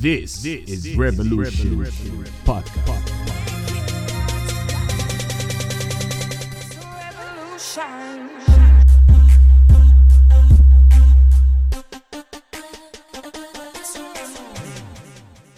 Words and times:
This 0.00 0.46
is 0.46 0.96
Revolution 0.96 1.84
Podcast. 2.46 3.12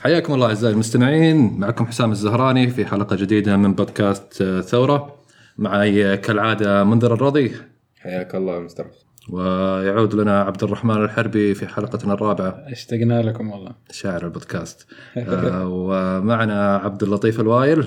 حياكم 0.00 0.34
الله 0.34 0.46
أعزائي 0.46 0.74
المستمعين 0.74 1.58
معكم 1.58 1.86
حسام 1.86 2.10
الزهراني 2.10 2.70
في 2.70 2.86
حلقة 2.86 3.16
جديدة 3.16 3.56
من 3.56 3.74
بودكاست 3.74 4.42
آه، 4.42 4.60
ثورة. 4.60 5.16
معي 5.58 6.16
كالعادة 6.16 6.84
منذر 6.84 7.14
الرضي. 7.14 7.52
حياك 7.98 8.34
الله 8.34 8.60
مستر. 8.60 8.86
ويعود 9.30 10.14
لنا 10.14 10.40
عبد 10.40 10.62
الرحمن 10.62 11.04
الحربي 11.04 11.54
في 11.54 11.66
حلقتنا 11.66 12.14
الرابعة. 12.14 12.64
اشتقنا 12.66 13.22
لكم 13.22 13.50
والله. 13.50 13.72
شاعر 13.90 14.24
البودكاست. 14.24 14.86
آه، 15.16 15.68
ومعنا 15.68 16.76
عبد 16.76 17.02
اللطيف 17.02 17.40
الوايل. 17.40 17.84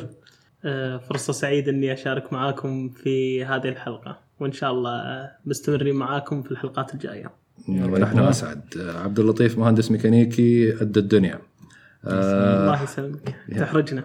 آه، 0.65 0.97
فرصة 0.97 1.33
سعيدة 1.33 1.71
إني 1.71 1.93
أشارك 1.93 2.33
معاكم 2.33 2.89
في 2.89 3.45
هذه 3.45 3.67
الحلقة 3.67 4.19
وإن 4.39 4.51
شاء 4.51 4.71
الله 4.71 4.91
آه، 4.91 5.31
مستمرين 5.45 5.95
معاكم 5.95 6.41
في 6.41 6.51
الحلقات 6.51 6.93
الجاية. 6.93 7.31
ونحن 7.69 8.19
أسعد. 8.19 8.61
آه، 8.79 8.99
عبد 9.03 9.19
اللطيف 9.19 9.57
مهندس 9.57 9.91
ميكانيكي 9.91 10.71
قد 10.71 10.97
الدنيا. 10.97 11.39
الله 12.07 12.83
يسلمك. 12.83 13.35
تحرجنا. 13.57 14.03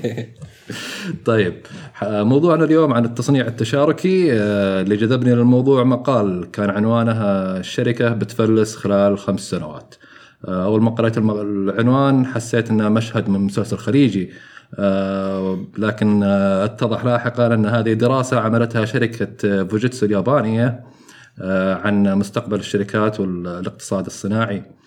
طيب 1.24 1.54
موضوعنا 2.02 2.64
اليوم 2.64 2.92
عن 2.94 3.04
التصنيع 3.04 3.46
التشاركي. 3.46 4.32
آه، 4.32 4.82
اللي 4.82 4.96
جذبني 4.96 5.34
للموضوع 5.34 5.84
مقال 5.84 6.50
كان 6.50 6.70
عنوانه 6.70 7.12
آه، 7.12 7.58
الشركة 7.58 8.08
بتفلس 8.08 8.76
خلال 8.76 9.18
خمس 9.18 9.40
سنوات. 9.40 9.94
آه، 10.48 10.64
أول 10.64 10.82
ما 10.82 10.90
قرأت 10.90 11.18
العنوان 11.18 12.26
حسيت 12.26 12.70
أنه 12.70 12.88
مشهد 12.88 13.28
من 13.28 13.40
مسلسل 13.40 13.76
خليجي. 13.76 14.30
آه، 14.78 15.64
لكن 15.78 16.22
آه، 16.22 16.64
أتضح 16.64 17.04
لاحقا 17.04 17.54
أن 17.54 17.66
هذه 17.66 17.92
دراسة 17.92 18.40
عملتها 18.40 18.84
شركة 18.84 19.28
آه، 19.44 19.62
فوجيتسو 19.62 20.06
اليابانية 20.06 20.84
آه، 21.40 21.74
عن 21.74 22.14
مستقبل 22.14 22.58
الشركات 22.58 23.20
والاقتصاد 23.20 24.06
الصناعي. 24.06 24.56
آه، 24.58 24.77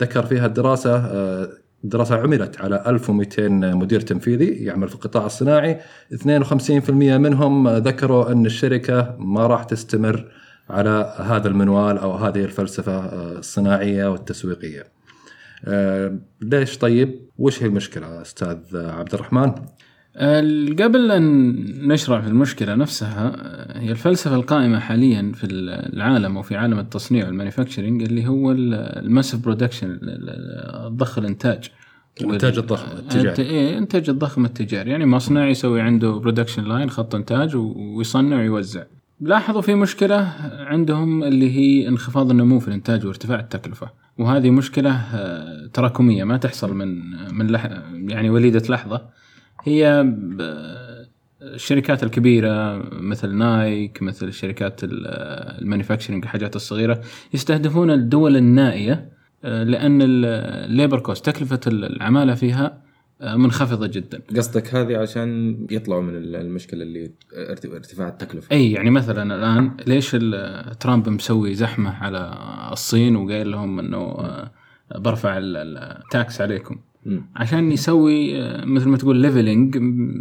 ذكر 0.00 0.26
فيها 0.26 0.46
الدراسة 0.46 0.96
آه، 0.96 1.48
دراسة 1.84 2.16
عملت 2.16 2.60
على 2.60 2.84
1200 2.86 3.48
مدير 3.74 4.00
تنفيذي 4.00 4.46
يعمل 4.46 4.88
في 4.88 4.94
القطاع 4.94 5.26
الصناعي 5.26 5.80
52% 6.14 6.90
منهم 6.90 7.68
ذكروا 7.68 8.32
أن 8.32 8.46
الشركة 8.46 9.16
ما 9.18 9.46
راح 9.46 9.64
تستمر 9.64 10.32
على 10.70 11.14
هذا 11.18 11.48
المنوال 11.48 11.98
أو 11.98 12.16
هذه 12.16 12.44
الفلسفة 12.44 12.98
آه، 12.98 13.38
الصناعية 13.38 14.10
والتسويقية 14.10 14.86
آه، 15.64 16.18
ليش 16.40 16.78
طيب؟ 16.78 17.20
وش 17.38 17.62
هي 17.62 17.66
المشكلة 17.66 18.22
أستاذ 18.22 18.58
عبد 18.74 19.14
الرحمن؟ 19.14 19.52
ال- 20.16 20.76
قبل 20.82 21.10
أن 21.10 21.54
نشرع 21.88 22.20
في 22.20 22.28
المشكلة 22.28 22.74
نفسها 22.74 23.32
آه، 23.36 23.78
هي 23.80 23.90
الفلسفة 23.90 24.34
القائمة 24.36 24.78
حاليا 24.78 25.32
في 25.34 25.46
العالم 25.46 26.36
وفي 26.36 26.56
عالم 26.56 26.78
التصنيع 26.78 27.26
وال 27.26 27.36
manufacturing 27.36 28.02
اللي 28.02 28.26
هو 28.26 28.52
ال 28.52 28.69
mass 28.69 29.38
production 29.38 29.98
الضخ 30.02 31.18
الإنتاج. 31.18 31.70
الإنتاج 32.20 32.58
الضخم 32.58 32.96
التجاري. 32.98 33.28
الت- 33.28 33.40
إيه 33.40 33.78
الضخم 34.08 34.44
التجاري. 34.44 34.90
يعني 34.90 35.06
مصنع 35.06 35.48
يسوي 35.48 35.80
عنده 35.80 36.10
production 36.12 36.64
line 36.64 36.90
خط 36.90 37.14
إنتاج 37.14 37.56
و- 37.56 37.74
ويصنع 37.96 38.36
ويوزع. 38.36 38.82
لاحظوا 39.20 39.60
في 39.60 39.74
مشكلة 39.74 40.32
عندهم 40.58 41.22
اللي 41.24 41.50
هي 41.50 41.88
انخفاض 41.88 42.30
النمو 42.30 42.58
في 42.60 42.68
الإنتاج 42.68 43.06
وارتفاع 43.06 43.40
التكلفة. 43.40 43.90
وهذه 44.18 44.50
مشكلة 44.50 44.90
آه، 45.14 45.66
تراكمية 45.72 46.24
ما 46.24 46.36
تحصل 46.36 46.74
من 46.74 47.00
من 47.34 47.46
لح 47.50 47.68
يعني 47.92 48.30
وليدة 48.30 48.62
لحظة. 48.68 49.19
هي 49.64 50.02
ب- 50.06 50.70
الشركات 51.42 52.02
الكبيرة 52.02 52.76
مثل 52.92 53.34
نايك 53.36 54.02
مثل 54.02 54.28
الشركات 54.28 54.84
ال- 54.84 55.06
ال 55.62 55.66
manufacturing 55.66 56.22
الحاجات 56.24 56.56
الصغيرة 56.56 57.00
يستهدفون 57.34 57.90
الدول 57.90 58.36
النائية 58.36 59.10
آه، 59.44 59.62
لأن 59.62 59.98
ال 60.02 60.18
labor 60.18 61.00
cost 61.00 61.26
تكلفة 61.30 61.60
العمالة 61.66 62.34
فيها 62.34 62.82
آه، 63.20 63.36
منخفضة 63.36 63.86
جدا 63.86 64.20
قصدك 64.36 64.74
هذه 64.74 64.96
عشان 64.96 65.56
يطلعوا 65.70 66.02
من 66.02 66.16
المشكلة 66.16 66.82
اللي 66.82 67.10
ارت- 67.50 67.66
ارتفاع 67.66 68.08
التكلفة 68.08 68.48
أي 68.56 68.72
يعني 68.72 68.90
مثلا 68.90 69.34
الآن 69.34 69.76
ليش 69.86 70.10
ترامب 70.80 71.08
مسوي 71.08 71.54
زحمة 71.54 71.90
على 71.90 72.34
الصين 72.72 73.16
وقايل 73.16 73.50
لهم 73.50 73.78
إنه 73.78 73.96
آه، 73.98 74.50
برفع 74.98 75.38
ال- 75.38 75.56
ال- 75.56 75.78
ال 75.78 75.93
tax 75.93 76.40
عليكم. 76.40 76.80
عشان 77.36 77.72
يسوي 77.72 78.42
آه، 78.42 78.64
مثل 78.64 78.88
ما 78.88 78.96
تقول 78.96 79.16
leveling 79.16 79.76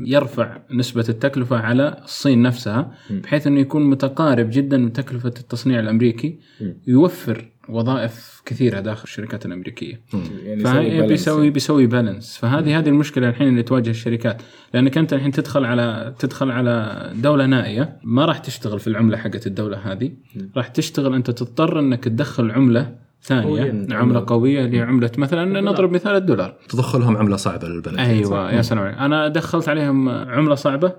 يرفع 0.07 0.57
نسبة 0.72 1.06
التكلفة 1.09 1.57
على 1.57 2.01
الصين 2.03 2.41
نفسها. 2.41 2.91
بحيث 3.09 3.47
إنه 3.47 3.59
يكون 3.59 3.90
متقارب 3.90 4.50
جدا 4.51 4.78
من 4.78 4.94
تكلفة 4.94 5.34
التصنيع 5.39 5.79
الأمريكي. 5.79 6.39
يوفر 6.88 7.51
وظائف 7.69 8.41
كثيرة 8.45 8.79
داخل 8.79 9.03
الشركات 9.03 9.45
الأمريكية. 9.45 10.01
يعني 10.45 10.63
فهي. 10.63 11.07
بيسوي 11.07 11.50
بيسوي 11.50 11.85
بالانس 11.88 12.38
فهذه 12.38 12.79
هذه 12.79 12.89
المشكلة 12.89 13.29
الحين 13.29 13.47
اللي 13.47 13.63
تواجه 13.63 13.89
الشركات. 13.89 14.41
لأنك 14.73 14.97
أنت 14.97 15.13
الحين 15.13 15.31
تدخل 15.31 15.66
على 15.66 16.16
تدخل 16.19 16.51
على 16.51 17.06
دولة 17.16 17.45
نائية 17.45 18.00
ما 18.03 18.25
راح 18.25 18.38
تشتغل 18.38 18.79
في 18.79 18.88
العملة 18.88 19.18
حقت 19.18 19.47
الدولة 19.47 19.78
هذه. 19.78 20.12
راح 20.57 20.68
تشتغل 20.68 21.13
أنت 21.13 21.31
تضطر 21.31 21.79
إنك 21.79 22.03
تدخل 22.03 22.51
عملة 22.51 23.09
ثانية 23.22 23.44
قوية. 23.44 23.88
عملة 23.91 24.24
قوية 24.28 24.66
اللي 24.66 24.78
هي 24.78 24.81
عملة 24.81 25.12
مثلا 25.18 25.62
نضرب 25.62 25.91
مثال 25.91 26.16
الدولار. 26.16 26.56
تضخ 26.69 26.96
لهم 26.96 27.18
عملة 27.18 27.35
صعبة 27.35 27.68
للبلد. 27.68 28.00
أيوه 28.00 28.52
يا 28.52 28.62
سلام 28.62 28.84
عليك. 28.84 28.97
أنا 28.97 29.28
دخلت 29.28 29.69
عليهم 29.69 30.09
عملة 30.09 30.56
صعبة. 30.56 30.94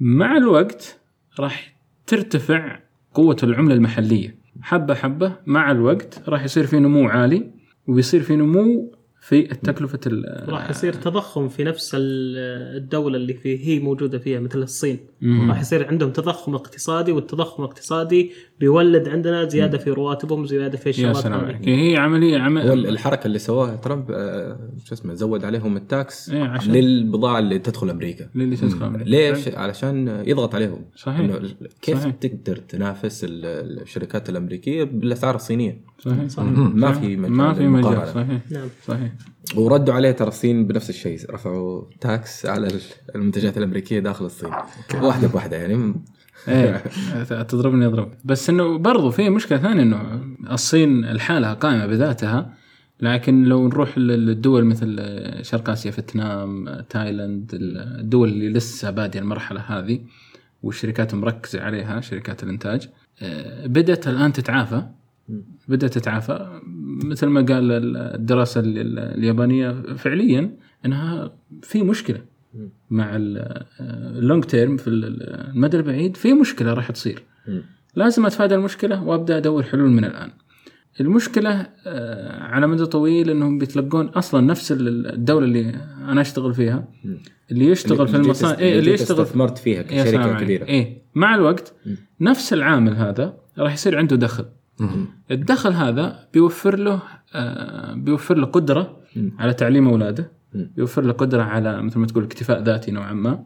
مع 0.00 0.36
الوقت 0.36 1.00
راح 1.40 1.76
ترتفع 2.06 2.78
قوة 3.14 3.36
العملة 3.42 3.74
المحلية. 3.74 4.38
حبة 4.62 4.94
حبة 4.94 5.32
مع 5.46 5.70
الوقت 5.70 6.22
راح 6.28 6.44
يصير 6.44 6.66
في 6.66 6.78
نمو 6.78 7.08
عالي 7.08 7.50
وبيصير 7.86 8.22
في 8.22 8.36
نمو 8.36 8.92
في 9.28 9.52
التكلفه 9.52 10.00
ال- 10.06 10.44
راح 10.48 10.70
يصير 10.70 10.92
تضخم 10.92 11.48
في 11.48 11.64
نفس 11.64 11.94
ال- 11.94 12.76
الدولة 12.76 13.16
اللي 13.16 13.34
في 13.34 13.66
هي 13.68 13.78
موجودة 13.80 14.18
فيها 14.18 14.40
مثل 14.40 14.62
الصين. 14.62 14.98
راح 15.48 15.60
يصير 15.60 15.88
عندهم 15.88 16.10
تضخم 16.10 16.54
اقتصادي 16.54 17.12
والتضخم 17.12 17.62
الاقتصادي 17.62 18.30
بيولد 18.60 19.08
عندنا 19.08 19.48
زيادة 19.48 19.78
في 19.78 19.90
رواتبهم 19.90 20.46
زيادة 20.46 20.78
في 20.78 20.88
يا 20.88 20.94
الشغلات 20.94 21.16
سلام 21.16 21.34
الثانية. 21.40 21.54
عليك 21.56 21.68
هي 21.68 21.96
عمليه 21.96 22.36
هو 22.38 22.42
عمل 22.42 22.86
الحركة 22.88 23.26
اللي 23.26 23.38
سواها 23.38 23.76
ترامب 23.76 24.10
آه، 24.10 24.58
شو 24.84 24.94
اسمه 24.94 25.14
زود 25.14 25.44
عليهم 25.44 25.76
التاكس 25.76 26.30
إيه، 26.30 26.42
عشان- 26.42 26.72
للبضاعة 26.72 27.38
اللي 27.38 27.58
تدخل 27.58 27.90
أمريكا 27.90 28.28
للي 28.34 28.56
تدخل 28.56 28.86
أمريكا. 28.86 29.08
ليش؟ 29.10 29.48
علشان 29.48 30.22
يضغط 30.26 30.54
عليهم 30.54 30.84
صحيح. 30.96 31.18
إنه 31.20 31.40
كيف 31.82 31.98
صحيح. 32.00 32.14
تقدر 32.14 32.56
تنافس 32.56 33.24
ال- 33.24 33.80
الشركات 33.82 34.28
الأمريكية 34.30 34.84
بالأسعار 34.84 35.34
الصينية؟ 35.34 35.80
صحيح 35.98 36.26
صحيح. 36.26 36.48
ما 36.58 36.92
في 36.92 37.16
مجال 37.16 37.32
ما 37.32 37.54
في 37.54 37.68
مجال. 37.68 38.08
صحيح 38.08 38.40
نعم. 38.50 38.68
صحيح. 38.86 39.12
وردوا 39.56 39.94
عليه 39.94 40.10
ترى 40.10 40.28
الصين 40.28 40.66
بنفس 40.66 40.90
الشيء 40.90 41.18
رفعوا 41.30 41.84
tax 42.00 42.46
على 42.46 42.68
المنتجات 43.14 43.58
الأمريكية 43.58 43.98
داخل 44.00 44.24
الصين. 44.24 44.50
واحدة 45.02 45.28
بواحدة 45.28 45.56
يعني. 45.56 45.94
إيه 46.48 46.82
تضربني 47.42 47.86
اضرب 47.86 48.12
بس 48.24 48.50
إنه 48.50 48.78
برضو 48.78 49.10
في 49.10 49.30
مشكلة 49.30 49.58
ثانية 49.58 49.82
إنه 49.82 50.20
الصين 50.50 51.04
لحالها 51.04 51.54
قائمة 51.54 51.86
بذاتها 51.86 52.54
لكن 53.00 53.44
لو 53.44 53.68
نروح 53.68 53.98
للدول 53.98 54.64
مثل 54.64 54.96
شرق 55.42 55.70
آسيا 55.70 55.90
فيتنام 55.90 56.80
تايلاند 56.90 57.50
الدول 57.54 58.28
اللي 58.28 58.48
لسه 58.48 58.90
بادية 58.90 59.20
المرحلة 59.20 59.60
هذه 59.60 60.00
والشركات 60.62 61.14
مركزة 61.14 61.60
عليها 61.60 62.00
شركات 62.00 62.42
الإنتاج 62.42 62.88
آه، 63.22 63.66
بدأت 63.66 64.08
الآن 64.08 64.32
تتعافى. 64.32 64.82
بدأت 65.68 65.98
تتعافى. 65.98 66.60
مثل 67.04 67.26
ما 67.26 67.40
قال 67.40 67.72
الدراسة 67.96 68.60
ال- 68.60 68.98
اليابانية 68.98 69.70
فعليا 69.96 70.56
إنها 70.86 71.32
في 71.62 71.82
مشكلة 71.82 72.20
مع 72.90 73.10
اللونج 73.16 74.44
تيرم 74.44 74.76
في 74.76 74.88
ال- 74.88 75.22
المدى 75.54 75.76
البعيد 75.76 76.16
في 76.16 76.32
مشكلة 76.32 76.72
راح 76.74 76.90
تصير. 76.90 77.22
لازم 77.96 78.26
أتفادى 78.26 78.54
المشكلة 78.54 79.02
وأبدأ 79.04 79.36
أدور 79.36 79.62
حلول 79.62 79.90
من 79.90 80.04
الآن. 80.04 80.30
المشكلة 81.00 81.66
آه، 81.86 82.42
على 82.42 82.66
مدى 82.66 82.86
طويل 82.86 83.30
إنهم 83.30 83.58
بيتلقون 83.58 84.06
أصلا 84.06 84.40
نفس 84.40 84.72
ال- 84.72 85.06
الدولة 85.12 85.44
اللي 85.46 85.70
أنا 86.08 86.20
أشتغل 86.20 86.54
فيها 86.54 86.88
اللي 87.50 87.64
يشتغل 87.66 88.08
في 88.08 88.16
المصانع 88.16 88.58
إيه 88.58 88.78
اللي 88.78 88.92
يشتغل 88.92 89.20
استثمرت 89.20 89.58
فيها 89.58 89.82
عليك. 90.34 90.44
كبيرة. 90.44 90.64
إيه. 90.64 91.02
مع 91.14 91.34
الوقت 91.34 91.74
نفس 92.20 92.52
العامل 92.52 92.92
هذا 92.96 93.36
راح 93.58 93.72
يصير 93.72 93.98
عنده 93.98 94.16
دخل. 94.16 94.44
الدخل 95.30 95.72
هذا 95.72 96.28
بيوفر 96.32 96.78
له 96.78 97.00
آه 97.34 97.94
بيوفر 97.94 98.36
له 98.36 98.46
قدرة 98.46 98.96
على 99.38 99.52
تعليم 99.54 99.88
أولاده 99.88 100.30
بيوفر 100.54 101.02
له 101.02 101.12
قدرة 101.12 101.42
على 101.42 101.82
مثل 101.82 101.98
ما 101.98 102.06
تقول 102.06 102.24
اكتفاء 102.24 102.62
ذاتي 102.62 102.90
نوعا 102.90 103.12
ما. 103.12 103.44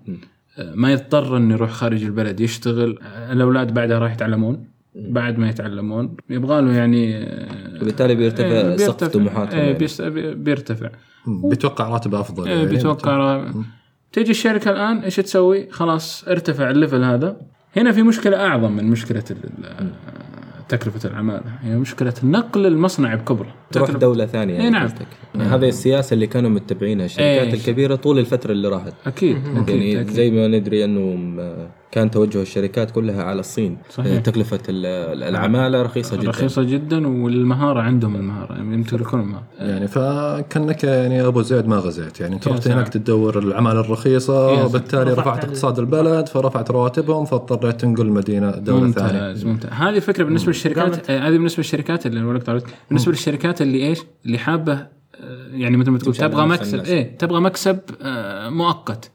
آه 0.59 0.75
ما 0.75 0.93
يضطر 0.93 1.37
إنه 1.37 1.55
يروح 1.55 1.71
خارج 1.71 2.05
البلد 2.05 2.41
يشتغل. 2.41 2.99
الأولاد 3.31 3.75
بعدها 3.75 3.99
راح 3.99 4.13
يتعلمون 4.13 4.65
بعد 4.95 5.39
ما 5.39 5.49
يتعلمون. 5.49 6.17
يبغى 6.31 6.63
له 6.63 6.73
يعني 6.73 7.17
آه، 7.17 7.83
وبالتالي 7.83 8.15
بيرتفع 8.15 8.77
سقف 8.77 9.09
طموحاتهم 9.09 9.61
إيه، 9.61 9.89
يعني. 10.01 10.35
بيرتفع. 10.35 10.91
بيتوقع 11.27 11.89
راتب 11.89 12.15
أفضل 12.15 12.49
إيه، 12.49 12.57
يعني. 12.57 12.69
بيتوقع 12.69 13.45
تيجي 14.13 14.31
الشركة 14.31 14.71
الآن 14.71 14.99
إيش 14.99 15.17
تسوي؟ 15.17 15.71
خلاص 15.71 16.25
ارتفع 16.29 16.71
الليفل 16.71 17.05
هذا. 17.05 17.37
هنا 17.77 17.93
في 17.93 18.03
مشكلة 18.03 18.47
أعظم 18.47 18.73
من 18.73 18.85
مشكلة 18.85 19.25
تكلفة 20.73 21.11
العمالة. 21.11 21.53
هي 21.63 21.77
مشكلة 21.77 22.15
نقل 22.23 22.67
المصنع 22.67 23.15
بكبره. 23.15 23.55
تروح 23.73 23.91
تكلفة- 23.91 23.97
دولة 23.97 24.27
ثانية 24.27 24.53
يعني 24.55 24.65
إيه، 24.65 24.71
نعم. 24.71 24.89
يعني 25.35 25.49
هذه 25.49 25.69
السياسة 25.69 26.15
اللي 26.15 26.27
كانوا 26.27 26.51
متبعينها. 26.51 27.07
الشركات. 27.07 27.55
الكبيرة 27.55 27.95
طول 27.95 28.19
الفترة 28.19 28.53
اللي 28.53 28.69
راحت. 28.69 28.93
أكيد 29.07 29.37
أكيد, 29.57 29.69
يعني 29.69 30.01
أكيد. 30.01 30.11
زي 30.15 30.31
ما 30.31 30.47
ندري 30.49 30.85
انه 30.85 31.01
م- 31.01 31.69
كان 31.93 32.11
توجه 32.11 32.43
الشركات 32.43 32.91
كلها 32.91 33.23
على 33.23 33.41
الصين. 33.41 33.77
صحيح. 33.91 34.21
تكلفة 34.21 34.61
ال- 34.69 35.23
العمالة 35.23 35.83
رخيصة 35.83 36.17
جدا. 36.17 36.29
رخيصة 36.31 36.63
جدا 36.63 37.07
والمهارة 37.23 37.81
عندهم 37.81 38.17
المهارة 38.17 38.53
يعني 38.55 38.75
يمتلكون 38.75 39.21
المهارة. 39.21 39.45
يعني 39.59 39.89
فكأنك 39.89 40.85
يعني 40.85 41.27
أبو 41.27 41.43
زيد 41.43 41.67
ما 41.67 41.77
غزيت. 41.77 42.21
يعني 42.21 42.35
أنت 42.35 42.47
يا 42.47 42.53
رحت. 42.53 42.69
هناك 42.69 42.89
تدور 42.89 43.39
العمالة 43.39 43.81
الرخيصة 43.81 44.51
يا 44.51 44.55
سلام. 44.57 44.67
وبالتالي 44.67 45.03
رفعت 45.13 45.19
رفعت 45.19 45.45
ال- 45.45 45.49
اقتصاد 45.49 45.79
البلد 45.79 46.29
فرفعت 46.29 46.71
رواتبهم 46.71 47.25
فاضطريت 47.25 47.81
تنقل 47.81 48.07
المدينة 48.07 48.51
دولة 48.51 48.91
ثانية. 48.91 49.13
ممتاز 49.13 49.45
ممتاز. 49.45 49.71
هذه 49.73 49.97
الفكرة 49.97 50.25
بالنسبة 50.25 50.49
للشركات 50.49 51.11
آه، 51.11 51.19
هذه 51.29 51.33
بالنسبة 51.33 51.59
للشركات 51.61 52.07
اللي 52.07 52.21
أنا 52.21 52.29
قلت 52.33 52.65
بالنسبة 52.89 53.13
اللي 53.63 53.87
إيش؟ 53.87 53.99
اللي 54.27 54.39
حابة 54.39 54.73
آه، 54.73 55.49
يعني 55.53 55.77
مثل 55.77 55.91
ما 55.91 55.99
تقول 55.99 56.15
تبغى 56.15 56.47
مكسب. 56.47 56.85
إيه 56.85 57.17
تبغى 57.19 57.41
مكسب 57.41 57.79
آه، 58.03 58.49
مؤقت. 58.49 59.11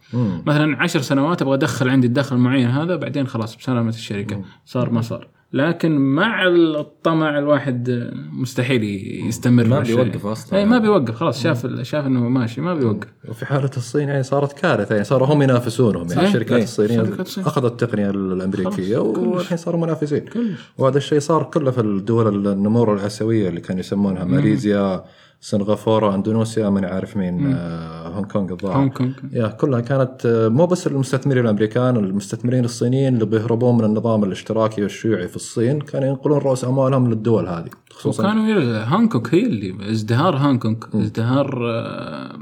مثلا 0.45 0.77
عشر 0.83 1.01
سنوات 1.01 1.41
أبغى 1.41 1.53
أدخل 1.53 1.89
عندي 1.89 2.07
الدخل 2.07 2.37
معين 2.37 2.69
هذا 2.69 2.95
بعدين 2.95 3.27
خلاص 3.27 3.55
بسلامة 3.55 3.89
الشركة. 3.89 4.41
صار 4.65 4.89
ما 4.89 5.01
صار. 5.01 5.27
لكن 5.53 5.97
مع 5.97 6.47
الطمع 6.47 7.39
الواحد 7.39 8.11
مستحيل 8.31 8.83
يستمر 9.27 9.63
ما. 9.67 9.79
بيوقف 9.79 10.25
أصلاً. 10.25 10.59
إيه 10.59 10.65
ما 10.65 10.77
بيوقف 10.77 11.15
خلاص 11.15 11.43
شاف 11.43 11.81
شاف 11.81 12.05
إنه 12.05 12.19
ماشي 12.29 12.61
ما 12.61 12.73
بيوقف 12.75 13.07
وفي 13.29 13.45
حالة 13.45 13.69
الصين 13.77 14.09
يعني 14.09 14.23
صارت 14.23 14.59
كارثة 14.59 14.93
يعني 14.95 15.03
صاروا 15.05 15.27
هم 15.27 15.41
ينافسونهم 15.41 16.01
يعني 16.01 16.15
صحيح. 16.15 16.27
الشركات 16.27 16.51
إيه. 16.57 16.63
الصينية 16.63 16.97
شركات 16.97 17.19
الصين. 17.19 17.43
اخذوا 17.43 17.69
التقنيه 17.69 18.09
الأمريكية. 18.09 18.97
والحين 18.97 19.57
صاروا 19.57 19.81
منافسين 19.81 20.19
كلش. 20.19 20.59
وهذا 20.77 20.97
الشيء 20.97 21.19
صار 21.19 21.43
كله 21.43 21.71
في 21.71 21.81
الدول 21.81 22.47
النمور 22.47 22.93
الآسيوية 22.93 23.49
اللي 23.49 23.61
كانوا 23.61 23.79
يسمونها 23.79 24.23
ماليزيا 24.23 25.03
سنغافورة 25.39 26.15
اندونيسيا 26.15 26.69
من 26.69 26.85
عارف 26.85 27.17
مين 27.17 27.53
آه 27.55 28.07
هونغ 28.07 28.27
كونغ 28.27 28.51
الظاهر 28.51 28.77
هونغ 28.77 28.89
كونغ. 28.93 29.11
يا 29.31 29.47
كلها 29.47 29.79
كانت 29.79 30.25
آه، 30.25 30.47
مو 30.47 30.65
بس 30.65 30.87
المستثمرين 30.87 31.43
الأمريكان 31.43 31.95
المستثمرين 31.97 32.65
الصينيين 32.65 33.13
اللي 33.13 33.25
بيهربون 33.25 33.77
من 33.77 33.83
النظام 33.83 34.23
الاشتراكي 34.23 34.81
والشيوعي 34.83 35.27
في 35.27 35.35
الصين 35.35 35.81
كانوا 35.81 36.07
ينقلون 36.07 36.37
رؤوس 36.37 36.65
اموالهم 36.65 37.09
للدول 37.09 37.47
هذه 37.47 37.69
خصوصا. 37.91 38.23
وكانوا 38.23 38.83
هونغ 38.83 39.07
كونغ 39.09 39.27
هي 39.31 39.45
اللي 39.45 39.91
ازدهار 39.91 40.37
هونغ 40.37 40.57
كونغ 40.59 40.77
ازدهار 40.95 41.59
آه، 41.71 42.37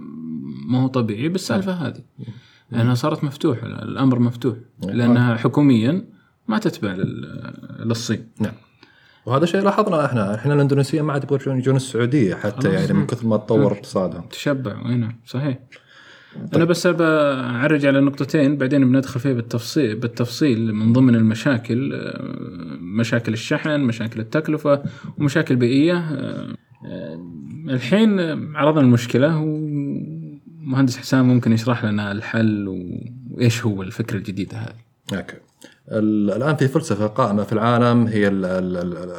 ما 0.70 0.84
هو 0.84 0.88
طبيعي 0.88 1.30
بالسالفة 1.30 1.72
هذه. 1.72 2.00
لأنها 2.72 2.94
صارت 2.96 3.24
مفتوحة 3.24 3.68
الأمر 3.68 4.20
مفتوح. 4.20 4.56
لأنها 4.84 5.36
حكوميا 5.36 6.06
ما 6.48 6.58
تتبع 6.58 6.92
لل- 6.94 7.54
للصين. 7.80 8.28
نعم. 8.40 8.54
وهذا 9.26 9.46
شيء 9.46 9.62
لاحظنا 9.62 10.06
إحنا. 10.06 10.36
إحنا 10.36 10.54
الاندونيسيين 10.54 11.04
ما 11.04 11.14
عاد 11.14 11.24
يبغون 11.24 11.58
يجون- 11.58 11.76
السعودية 11.76 12.36
حتى 12.36 12.70
يعني 12.74 12.94
من 12.94 13.06
كثر 13.08 13.28
ما 13.28 13.38
تطور 13.38 13.72
اقتصادهم. 13.72 14.22
تشبع. 14.22 14.74
هنا 14.86 15.16
صحيح. 15.26 15.60
أنا 16.56 16.66
بس 16.66 16.88
بعرج 16.88 17.86
على 17.86 18.02
نقطتين 18.02 18.58
بعدين 18.58 18.92
بندخل 18.92 19.20
فيها 19.20 19.34
بالتفصيل 19.34 19.96
بالتفصيل. 19.96 20.74
من 20.74 20.94
ضمن 20.94 21.16
المشاكل 21.16 21.94
آه، 21.94 22.22
مشاكل 22.80 23.34
الشحن 23.34 23.80
مشاكل 23.80 24.20
التكلفة 24.20 24.84
ومشاكل 25.18 25.56
بيئية. 25.56 25.98
آه، 25.98 26.56
آه، 26.86 27.20
الحين 27.70 28.20
عرضنا 28.56 28.82
المشكلة 28.82 29.38
ومهندس 29.38 30.98
حسام 30.98 31.28
ممكن 31.28 31.54
يشرح 31.54 31.86
لنا 31.86 32.12
الحل 32.12 32.68
وإيش 33.32 33.66
هو 33.66 33.82
الفكرة 33.84 34.18
الجديدة 34.18 34.58
هذه. 34.58 35.18
أوكي. 35.20 35.36
الآن 35.92 36.56
في 36.56 36.68
فلسفة 36.68 37.08
قائمة 37.08 37.44
في 37.44 37.54
العالم 37.54 38.08
هي 38.08 38.28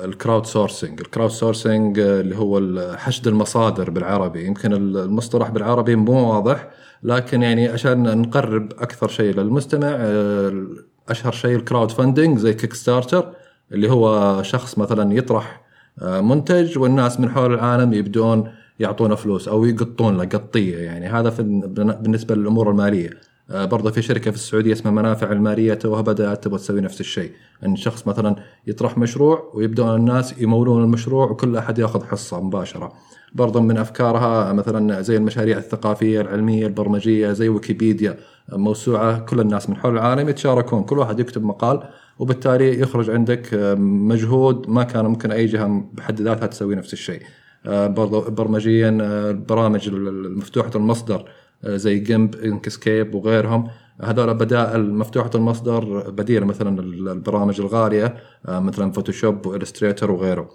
ال 0.05 0.47
crowdsourcing 0.47 1.01
ال 1.01 1.31
crowdsourcing 1.31 1.99
اللي 1.99 2.37
هو 2.39 2.61
حشد 2.97 3.27
المصادر 3.29 3.91
بالعربي. 3.91 4.45
يمكن 4.47 4.73
ال- 4.73 4.97
المصطلح 4.97 5.51
بالعربي 5.51 5.97
مو 5.97 6.33
واضح 6.35 6.69
لكن 7.03 7.43
يعني 7.43 7.69
عشان 7.69 8.19
نقرب 8.21 8.73
أكثر 8.79 9.09
شيء 9.09 9.35
للمستمع 9.35 9.89
آه، 9.91 10.67
أشهر 11.09 11.33
شيء 11.33 11.57
ال 11.57 11.91
crowdfunding 11.91 12.39
زي 12.39 12.55
Kickstarter 12.55 13.29
اللي 13.73 13.91
هو 13.91 14.43
شخص 14.43 14.79
مثلا 14.79 15.15
يطرح 15.15 15.61
آه، 16.03 16.21
منتج 16.21 16.79
والناس 16.79 17.21
من 17.21 17.31
حول 17.31 17.55
العالم 17.55 17.93
يبدون 17.93 18.49
يعطونه 18.81 19.15
فلوس 19.15 19.49
أو 19.49 19.65
يقطون 19.65 20.17
له 20.17 20.25
قطية 20.25 20.77
يعني. 20.79 21.07
هذا 21.09 21.35
بالنسبة 21.39 22.35
للأمور 22.35 22.71
المالية. 22.71 23.11
برضه 23.49 23.91
في 23.91 24.03
شركة 24.03 24.31
في 24.31 24.37
السعودية 24.37 24.73
اسمها 24.73 24.93
منافع 24.93 25.33
المالية 25.33 25.75
توها 25.75 26.01
بدأت 26.01 26.45
تبغى 26.45 26.59
تسوي 26.59 26.81
نفس 26.81 27.01
الشيء. 27.01 27.31
إن 27.67 27.77
شخص 27.77 28.07
مثلا 28.09 28.37
يطرح 28.67 28.99
مشروع 28.99 29.51
ويبدون 29.55 29.97
الناس 29.97 30.39
يمولون 30.39 30.83
المشروع 30.83 31.31
وكل 31.31 31.57
أحد 31.57 31.79
يأخذ 31.79 32.05
حصة 32.05 32.41
مباشرة. 32.41 32.93
برضه 33.33 33.61
من 33.61 33.77
أفكارها 33.77 34.53
مثلا 34.53 35.03
زي 35.03 35.17
المشاريع 35.17 35.59
الثقافية 35.59 36.21
العلمية 36.21 36.67
البرمجية 36.67 37.33
زي 37.33 37.49
ويكيبيديا 37.49 38.17
موسوعة 38.53 39.19
كل 39.19 39.41
الناس 39.41 39.71
من 39.71 39.77
حول 39.77 39.93
العالم 39.93 40.29
يتشاركون 40.29 40.83
كل 40.85 40.99
واحد 40.99 41.21
يكتب 41.21 41.45
مقال 41.45 41.83
وبالتالي 42.19 42.81
يخرج 42.81 43.11
عندك 43.11 43.55
آه، 43.55 43.75
مجهود 43.75 44.71
ما 44.71 44.85
كان 44.85 45.05
ممكن 45.05 45.33
أي 45.33 45.47
جهة 45.47 45.85
بحد 45.93 46.21
ذاتها 46.21 46.47
تسوي 46.47 46.75
نفس 46.75 46.93
الشيء. 46.93 47.23
آه، 47.67 47.87
برضو 47.87 48.21
برمجيا 48.21 48.99
آه، 49.03 49.31
البرامج 49.31 49.89
المفتوحة 49.89 50.71
المصدر 50.75 51.21
آه، 51.21 51.27
زي 51.69 51.99
GIMP 51.99 52.35
Inkscape 52.35 53.15
وغيرهم. 53.15 53.69
هذول 54.03 54.35
بدائل 54.35 54.95
مفتوحة 54.95 55.31
المصدر 55.35 56.11
بديل 56.11 56.45
مثلا 56.45 56.81
البرامج 56.81 57.61
الغالية 57.61 58.15
آه، 58.49 58.61
مثلا 58.61 58.93
Photoshop 58.93 59.47
و 59.47 59.52
Illustrator 59.52 60.11
وغيره 60.11 60.49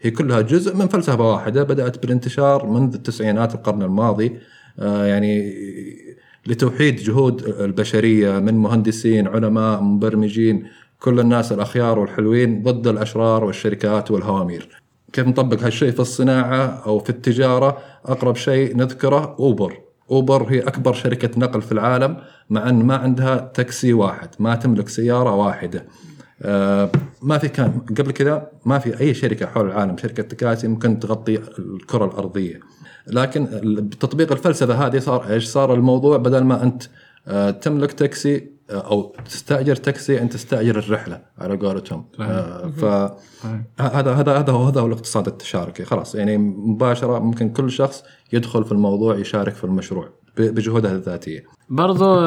هي 0.00 0.10
كلها 0.10 0.40
جزء 0.40 0.76
من 0.76 0.88
فلسفة 0.88 1.32
واحدة 1.32 1.62
بدأت 1.62 2.02
بالانتشار 2.02 2.66
منذ 2.66 2.94
التسعينات 2.94 3.54
القرن 3.54 3.82
الماضي. 3.82 4.38
آه، 4.78 5.06
يعني 5.06 5.54
لتوحيد 6.46 6.96
جهود 6.96 7.42
البشرية 7.42 8.38
من 8.38 8.54
مهندسين 8.54 9.28
علماء 9.28 9.82
مبرمجين 9.82 10.66
كل 11.00 11.20
الناس 11.20 11.52
الأخيار 11.52 11.98
والحلوين 11.98 12.62
ضد 12.62 12.86
الأشرار 12.86 13.44
والشركات 13.44 14.10
والهوامير. 14.10 14.68
كيف 15.12 15.26
نطبق 15.26 15.62
هالشيء 15.62 15.90
في 15.90 16.00
الصناعة 16.00 16.82
أو 16.86 16.98
في 16.98 17.10
التجارة؟ 17.10 17.78
أقرب 18.06 18.36
شيء 18.36 18.76
نذكره 18.76 19.36
أوبر. 19.38 19.91
أوبر 20.12 20.52
هي 20.52 20.60
أكبر 20.60 20.92
شركة 20.92 21.30
نقل 21.40 21.62
في 21.62 21.72
العالم 21.72 22.16
مع 22.50 22.68
أن 22.68 22.84
ما 22.84 22.96
عندها 22.96 23.50
تاكسي 23.54 23.92
واحد 23.92 24.28
ما 24.38 24.54
تملك 24.54 24.88
سيارة 24.88 25.34
واحدة. 25.34 25.84
آه، 26.42 26.90
ما 27.22 27.38
في 27.38 27.48
كان 27.48 27.80
قبل 27.98 28.12
كذا 28.12 28.48
ما 28.64 28.78
في 28.78 29.00
أي 29.00 29.14
شركة 29.14 29.46
حول 29.46 29.66
العالم 29.66 29.96
شركة 29.96 30.22
تكاسي 30.22 30.68
ممكن 30.68 30.98
تغطي 30.98 31.38
الكرة 31.58 32.04
الأرضية. 32.04 32.60
لكن 33.06 33.44
بتطبيق 33.64 34.32
الفلسفة 34.32 34.86
هذه 34.86 34.98
صار 34.98 35.30
إيش 35.30 35.44
صار 35.46 35.74
الموضوع؟ 35.74 36.16
بدل 36.16 36.44
ما 36.44 36.62
أنت 36.62 36.82
آه، 37.28 37.50
تملك 37.50 37.92
تاكسي 37.92 38.48
أو 38.72 39.16
تستأجر 39.24 39.76
تاكسي 39.76 40.22
انت 40.22 40.32
تستأجر 40.32 40.78
الرحلة 40.78 41.22
على 41.38 41.56
قولتهم 41.56 42.04
آه، 42.20 42.70
ف 42.70 42.84
هذا 43.80 44.12
هذا 44.12 44.52
هو 44.52 44.64
هذا 44.64 44.80
هو 44.80 44.86
الاقتصاد 44.86 45.26
التشاركي. 45.26 45.84
خلاص 45.84 46.14
يعني 46.14 46.38
مباشرة 46.38 47.18
ممكن 47.18 47.48
كل 47.48 47.70
شخص 47.70 48.04
يدخل 48.32 48.64
في 48.64 48.72
الموضوع 48.72 49.16
يشارك 49.16 49.54
في 49.54 49.64
المشروع 49.64 50.08
بجهوده 50.36 50.92
الذاتية. 50.92 51.44
برضو 51.68 52.20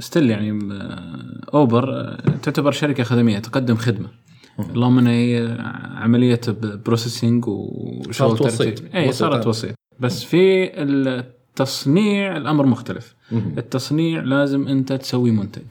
still 0.00 0.30
يعني 0.30 0.74
آه، 0.74 1.40
Uber 1.54 2.00
آه، 2.00 2.18
تعتبر 2.42 2.70
شركة 2.70 3.04
خدمية 3.04 3.38
تقدم 3.38 3.76
خدمة. 3.76 4.08
اللهم 4.58 4.98
انها 4.98 5.12
هي 5.12 5.56
عملية 5.96 6.40
processing 6.86 7.44
وشغل 7.48 8.14
صارت 8.14 8.40
وسيط. 8.40 8.94
اي. 8.94 9.12
صارت 9.12 9.46
وسيط. 9.46 9.74
بس 10.00 10.24
في 10.24 10.70
التصنيع 10.82 12.36
الأمر 12.36 12.66
مختلف. 12.66 13.15
التصنيع 13.32 14.22
لازم 14.22 14.68
أنت 14.68 14.92
تسوي 14.92 15.30
منتج. 15.30 15.62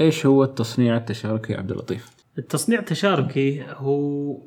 إيش 0.00 0.26
هو 0.26 0.44
التصنيع 0.44 0.96
التشاركي 0.96 1.52
يا 1.52 1.58
عبد 1.58 1.70
اللطيف؟ 1.70 2.10
التصنيع 2.38 2.78
التشاركي 2.80 3.62
هو 3.68 4.38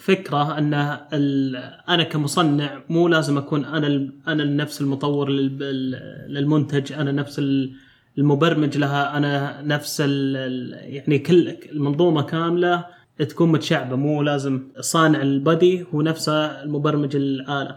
فكرة 0.00 0.58
أن 0.58 0.74
ال- 1.12 1.56
أنا 1.88 2.02
كمصنع 2.02 2.80
مو 2.88 3.08
لازم 3.08 3.38
أكون 3.38 3.64
أنا 3.64 3.86
ال- 3.86 4.12
أنا 4.28 4.44
نفس 4.44 4.80
المطور 4.80 5.28
لل- 5.30 5.98
للمنتج 6.28 6.92
أنا 6.92 7.12
نفس 7.12 7.38
ال- 7.38 7.72
المبرمج 8.18 8.78
لها 8.78 9.16
أنا 9.16 9.62
نفس 9.62 10.00
يعني 10.00 11.18
كل 11.18 11.48
المنظومة 11.72 12.22
كاملة 12.22 12.84
تكون 13.18 13.52
متشعبة 13.52 13.96
مو 13.96 14.22
لازم 14.22 14.62
صانع 14.80 15.22
البدي 15.22 15.84
هو 15.94 16.02
نفسه 16.02 16.32
المبرمج 16.62 17.16
الآلة. 17.16 17.76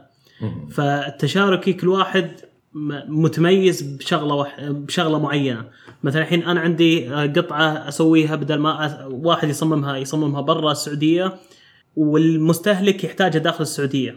فالتشاركي 0.71 1.73
كل 1.73 1.87
واحد 1.87 2.31
متميز 3.07 3.81
بشغلة 3.81 4.34
وح... 4.36 4.57
بشغلة 4.62 5.19
معينة 5.19 5.65
مثلا 6.03 6.22
الحين 6.22 6.43
أنا 6.43 6.60
عندي 6.60 7.10
آه، 7.13 7.25
قطعة 7.25 7.88
أسويها 7.88 8.36
بدل 8.36 8.55
ما. 8.60 9.05
واحد 9.12 9.50
يصممها 9.50 9.98
يصممها 9.98 10.41
برا 10.41 10.72
السعودية 10.72 11.34
والمستهلك 11.96 13.03
يحتاجها 13.03 13.39
داخل 13.39 13.62
السعودية 13.62 14.15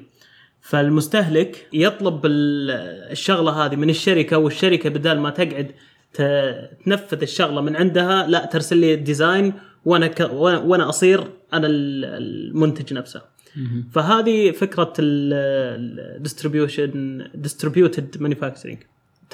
فالمستهلك 0.61 1.67
يطلب 1.73 2.27
ال- 2.27 2.71
الشغله 3.13 3.51
هذه 3.67 3.77
من 3.77 3.91
الشركة 3.91 4.39
والشركة 4.39 4.91
بدل 4.91 5.19
ما 5.19 5.31
تقعد 5.31 5.71
تنفذ 6.15 7.23
الشغلة 7.23 7.61
من 7.61 7.77
عندها 7.77 8.27
لا 8.27 8.45
ترسل 8.47 8.77
لي 8.79 8.95
الديزاين 8.95 9.53
وأنا 9.85 10.07
ك... 10.07 10.31
وأنا 10.33 10.89
أصير 10.89 11.21
أنا 11.53 11.67
ال- 11.67 12.05
المنتج 12.05 12.95
نفسه 12.95 13.23
فهذه 13.93 14.51
فكرة 14.51 14.93
ال 14.99 15.16
distribution 15.16 17.25
distributed 17.35 18.23
manufacturing 18.23 18.79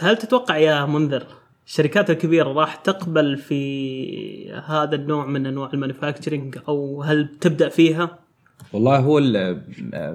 هل 0.00 0.16
تتوقع 0.16 0.56
يا 0.56 0.86
منذر 0.86 1.26
الشركات 1.66 2.10
الكبيرة 2.10 2.52
راح 2.52 2.74
تقبل 2.76 3.36
في 3.36 4.52
هذا 4.52 4.94
النوع 4.94 5.26
من 5.26 5.46
أنواع 5.46 5.70
ال 5.74 5.80
manufacturing 5.80 6.58
أو 6.68 7.02
هل 7.02 7.28
تبدأ 7.40 7.68
فيها؟ 7.68 8.18
والله 8.72 8.98
هو 8.98 9.18
ال- 9.18 9.62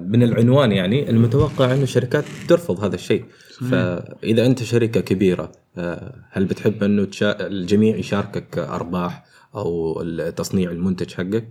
من 0.08 0.22
العنوان 0.22 0.72
يعني 0.72 1.10
المتوقع 1.10 1.74
انه 1.74 1.82
الشركات 1.82 2.24
ترفض 2.48 2.84
هذا 2.84 2.94
الشيء 2.94 3.24
فإذا 3.70 4.46
أنت 4.46 4.62
شركة 4.62 5.00
كبيرة 5.00 5.52
آه، 5.78 6.14
هل 6.30 6.44
بتحب 6.44 6.82
أنه 6.82 7.04
تشا... 7.04 7.46
الجميع 7.46 7.96
يشاركك 7.96 8.58
أرباح 8.58 9.24
أو 9.54 10.02
تصنيع 10.36 10.70
المنتج 10.70 11.14
حقك؟ 11.14 11.48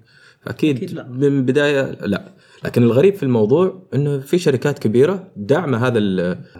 أكيد, 0.47 0.75
أكيد 0.77 0.91
لا. 0.91 1.07
من 1.07 1.45
بداية 1.45 1.91
لا 1.91 2.31
لكن 2.63 2.83
الغريب 2.83 3.13
في 3.15 3.23
الموضوع 3.23 3.87
إنه 3.93 4.19
في 4.19 4.37
شركات 4.37 4.79
كبيرة 4.79 5.27
داعمة 5.35 5.87
هذا 5.87 5.99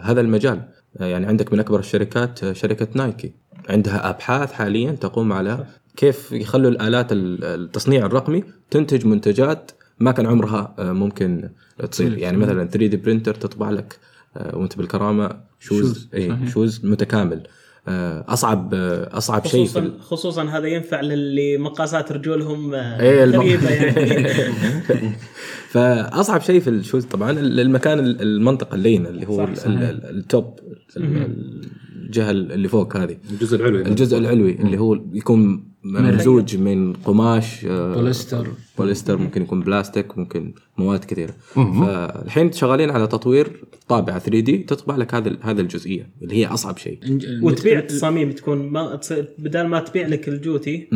هذا 0.00 0.20
المجال. 0.20 0.68
يعني 0.96 1.26
عندك 1.26 1.52
من 1.52 1.60
أكبر 1.60 1.78
الشركات 1.78 2.52
شركة 2.52 2.88
نايكي. 2.94 3.34
عندها 3.68 4.10
أبحاث 4.10 4.52
حاليا 4.52 4.92
تقوم 4.92 5.32
على 5.32 5.66
كيف 5.96 6.32
يخلوا 6.32 6.70
الآلات 6.70 7.12
ال- 7.12 7.44
التصنيع 7.44 8.06
الرقمي 8.06 8.44
تنتج 8.70 9.06
منتجات 9.06 9.70
ما 10.00 10.12
كان 10.12 10.26
عمرها 10.26 10.74
آه، 10.78 10.92
ممكن 10.92 11.48
تصير. 11.90 12.18
يعني 12.18 12.36
مثلا 12.36 12.68
3D 12.68 12.96
printer 12.96 13.34
تطبع 13.34 13.70
لك 13.70 13.98
آه، 14.36 14.56
وأنت 14.58 14.76
بالكرامة 14.78 15.40
shoes 15.60 15.80
shoes، 15.80 16.08
اي 16.14 16.28
صحيح. 16.28 16.48
shoes 16.48 16.86
متكامل. 16.86 17.42
أصعب 17.88 18.74
آه، 18.74 19.16
أصعب 19.18 19.46
شيء 19.46 19.64
في 19.66 19.70
خصوصا 19.72 19.92
خصوصا 20.00 20.44
هذا 20.44 20.66
ينفع 20.66 21.00
للي 21.00 21.58
مقاسات 21.58 22.12
رجولهم 22.12 22.74
آه، 22.74 23.00
إيه، 23.00 23.24
الم- 23.24 23.40
غريبة 23.40 23.70
يعني. 23.70 25.12
فأصعب 25.72 26.40
شيء 26.40 26.60
في 26.60 26.70
ال 26.70 26.76
shoes 26.76 27.04
طبعا 27.04 27.30
المكان 27.40 27.98
المنطقة 27.98 28.74
اللينة 28.74 29.08
اللي 29.08 29.26
هو 29.28 29.44
ال 29.44 29.73
top 29.73 30.58
ال- 30.96 31.70
الجهة 32.06 32.30
اللي 32.30 32.68
فوق 32.68 32.96
هذه. 32.96 33.16
الجزء 33.30 33.56
العلوي. 33.56 33.82
الجزء 33.82 34.18
العلوي 34.18 34.52
اللي 34.52 34.78
هو 34.78 34.94
يكون 35.12 35.71
ممزوج 35.84 36.56
من 36.56 36.92
قماش 36.92 37.64
آه، 37.64 37.94
polyester. 37.94 38.46
polyester 38.78 39.16
ممكن 39.16 39.42
يكون 39.42 39.60
بلاستيك 39.60 40.18
ممكن 40.18 40.52
مواد 40.78 41.04
كثيرة. 41.04 41.34
فالحين 41.54 42.52
شغالين 42.52 42.90
على 42.90 43.06
تطوير 43.06 43.64
طابعة 43.88 44.18
3D 44.18 44.58
تطبع 44.58 44.96
لك 44.96 45.14
هذا 45.14 45.36
هذه 45.42 45.60
الجزئية 45.60 46.08
اللي 46.22 46.34
هي 46.34 46.46
أصعب 46.46 46.78
شيء. 46.78 46.98
وتبيع 47.42 47.78
التصاميم 47.78 48.32
تكون 48.32 48.68
ما 48.68 48.96
تصير 48.96 49.28
بدل 49.38 49.66
ما 49.66 49.80
تبيع 49.80 50.06
لك 50.06 50.28
الجوتي. 50.28 50.88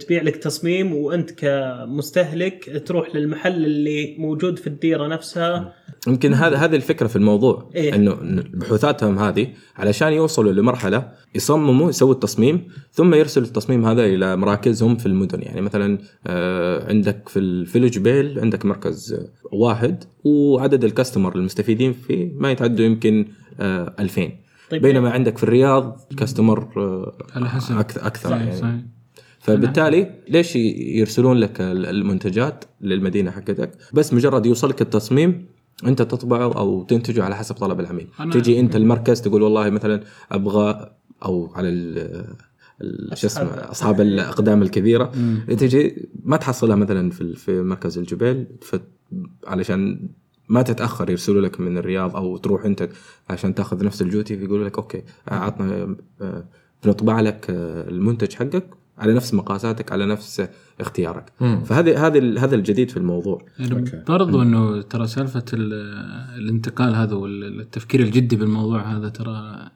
تبيع 0.00 0.22
لك 0.22 0.36
تصميم 0.36 0.94
وأنت 0.94 1.30
كمستهلك 1.30 2.82
تروح 2.86 3.16
للمحل 3.16 3.64
اللي 3.64 4.16
موجود 4.18 4.58
في 4.58 4.66
الديرة 4.66 5.06
نفسها 5.06 5.74
يمكن 6.06 6.34
هذا 6.34 6.56
هذه 6.56 6.76
الفكرة 6.76 7.06
في 7.06 7.16
الموضوع 7.16 7.70
إيه. 7.74 7.94
إنه 7.94 8.16
بحوثاتهم 8.54 9.18
هذه 9.18 9.48
علشان 9.76 10.12
يوصلوا 10.12 10.52
لمرحلة 10.52 11.12
يصمموا 11.34 11.88
يسووا 11.88 12.14
التصميم 12.14 12.68
ثم 12.92 13.14
يرسلوا 13.14 13.46
التصميم 13.46 13.86
هذا 13.86 14.04
إلى 14.04 14.36
مراكزهم 14.36 14.96
في 14.96 15.06
المدن 15.06 15.42
يعني 15.42 15.60
مثلا 15.60 15.98
آه، 16.26 16.88
عندك 16.88 17.28
في 17.28 17.38
الفيلج 17.38 17.98
بيل 17.98 18.40
عندك 18.40 18.64
مركز 18.64 19.12
آه، 19.12 19.56
واحد 19.56 20.04
وعدد 20.24 20.84
الكاستمر 20.84 21.36
المستفيدين 21.36 21.92
فيه 21.92 22.32
ما 22.34 22.50
يتعدوا 22.50 22.84
يمكن 22.84 23.26
آه، 23.60 23.94
2000 24.00 24.32
طيب. 24.70 24.82
بينما 24.82 25.10
عندك 25.10 25.38
في 25.38 25.44
الرياض 25.44 26.00
كاستمر 26.16 26.68
آه، 26.76 27.18
على 27.34 27.48
حسب. 27.48 27.78
أكثر, 27.78 28.06
أكثر 28.06 28.28
صحيح 28.30 28.42
يعني 28.42 28.56
صحيح 28.56 28.97
فبالتالي 29.56 30.10
ليش 30.28 30.56
ي- 30.56 30.98
يرسلون 30.98 31.36
لك 31.36 31.60
ال- 31.60 31.86
المنتجات 31.86 32.64
للمدينة 32.80 33.30
حقتك؟ 33.30 33.70
بس 33.92 34.14
مجرد 34.14 34.46
يوصلك 34.46 34.82
التصميم 34.82 35.46
انت 35.86 36.02
تطبعه 36.02 36.52
أو 36.58 36.82
تنتجه 36.82 37.24
على 37.24 37.36
حسب 37.36 37.54
طلب 37.54 37.80
العميل. 37.80 38.06
تجي 38.30 38.60
انت 38.60 38.76
المركز 38.76 39.20
تقول 39.20 39.42
والله 39.42 39.70
مثلا 39.70 40.00
أبغى 40.32 40.90
أو 41.24 41.52
على 41.54 41.68
شو 43.14 43.26
اسمه 43.26 43.44
أصحاب 43.70 44.00
الأقدام 44.00 44.62
الكبيرة. 44.62 45.12
تجي 45.48 46.08
ما 46.24 46.36
تحصلها 46.36 46.76
مثلا 46.76 47.10
في 47.10 47.34
في 47.34 47.62
مركز 47.62 47.98
الجبيل 47.98 48.46
علشان 49.46 50.08
ما 50.48 50.62
تتأخر 50.62 51.10
يرسلوا 51.10 51.42
لك 51.42 51.60
من 51.60 51.78
الرياض 51.78 52.16
أو 52.16 52.36
تروح 52.36 52.64
انت 52.64 52.88
عشان 53.30 53.54
تأخذ 53.54 53.84
نفس 53.84 54.02
الجوتي 54.02 54.38
فيقولوا 54.38 54.64
لك 54.64 54.78
okay 54.78 55.02
عطنا 55.28 55.96
آه، 56.20 56.44
بنطبع 56.84 57.20
لك 57.20 57.46
آه، 57.50 57.88
المنتج 57.88 58.34
حقك 58.34 58.66
على 58.98 59.14
نفس 59.14 59.34
مقاساتك 59.34 59.92
على 59.92 60.06
نفس 60.06 60.48
اختيارك. 60.80 61.32
فهذا 61.64 61.98
هذا 61.98 62.38
هذا 62.40 62.54
الجديد 62.54 62.90
في 62.90 62.96
الموضوع. 62.96 63.46
يعني 63.58 63.74
برضو 64.08 64.42
إنه 64.42 64.82
ترى 64.82 65.06
سالفة 65.06 65.44
ال- 65.52 65.72
الانتقال 66.42 66.94
هذا 66.94 67.14
والتفكير 67.14 68.00
الجدي 68.00 68.36
بالموضوع 68.36 68.96
هذا 68.96 69.08
ترى 69.08 69.68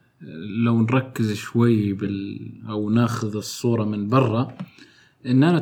لو 0.64 0.80
نركز 0.82 1.32
شوي 1.32 1.92
بال 1.92 2.40
أو 2.68 2.90
ناخذ 2.90 3.36
الصورة 3.36 3.84
من 3.84 4.08
برا 4.08 4.56
ال 5.26 5.58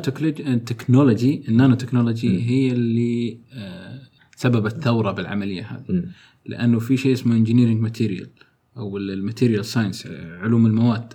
nanotechnology 0.65 1.43
ال 1.47 1.75
nanotechnology 1.75 2.41
هي 2.49 2.71
اللي 2.71 3.37
آه، 3.53 3.99
سببت 4.35 4.83
ثوره 4.83 5.11
بالعملية 5.11 5.61
هذه. 5.63 6.03
لأنه 6.45 6.79
في 6.79 6.97
شيء 6.97 7.13
اسمه 7.13 7.35
engineering 7.35 7.81
material 7.81 8.29
أو 8.77 8.97
ال 8.97 9.05
material 9.05 9.65
science 9.65 10.07
علوم 10.41 10.65
المواد. 10.65 11.13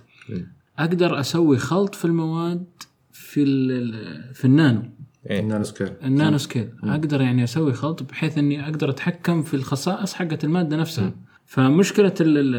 أقدر 0.79 1.19
أسوي 1.19 1.57
خلط 1.57 1.95
في 1.95 2.05
المواد 2.05 2.65
في 3.11 3.43
ال- 3.43 4.33
في 4.33 4.45
النانو. 4.45 4.81
إيه. 5.29 5.39
ال 5.39 5.44
nano 5.44 5.63
scale. 5.63 5.89
ال 6.03 6.10
nano 6.10 6.37
scale. 6.37 6.69
أقدر 6.83 7.21
يعني 7.21 7.43
أسوي 7.43 7.73
خلط 7.73 8.03
بحيث 8.03 8.37
إني 8.37 8.63
أقدر 8.65 8.89
أتحكم 8.89 9.41
في 9.43 9.53
الخصائص 9.53 10.13
حقت 10.13 10.43
المادة 10.43 10.77
نفسها. 10.77 11.13
فمشكلة 11.45 12.13
ال- 12.21 12.37
ال- 12.37 12.55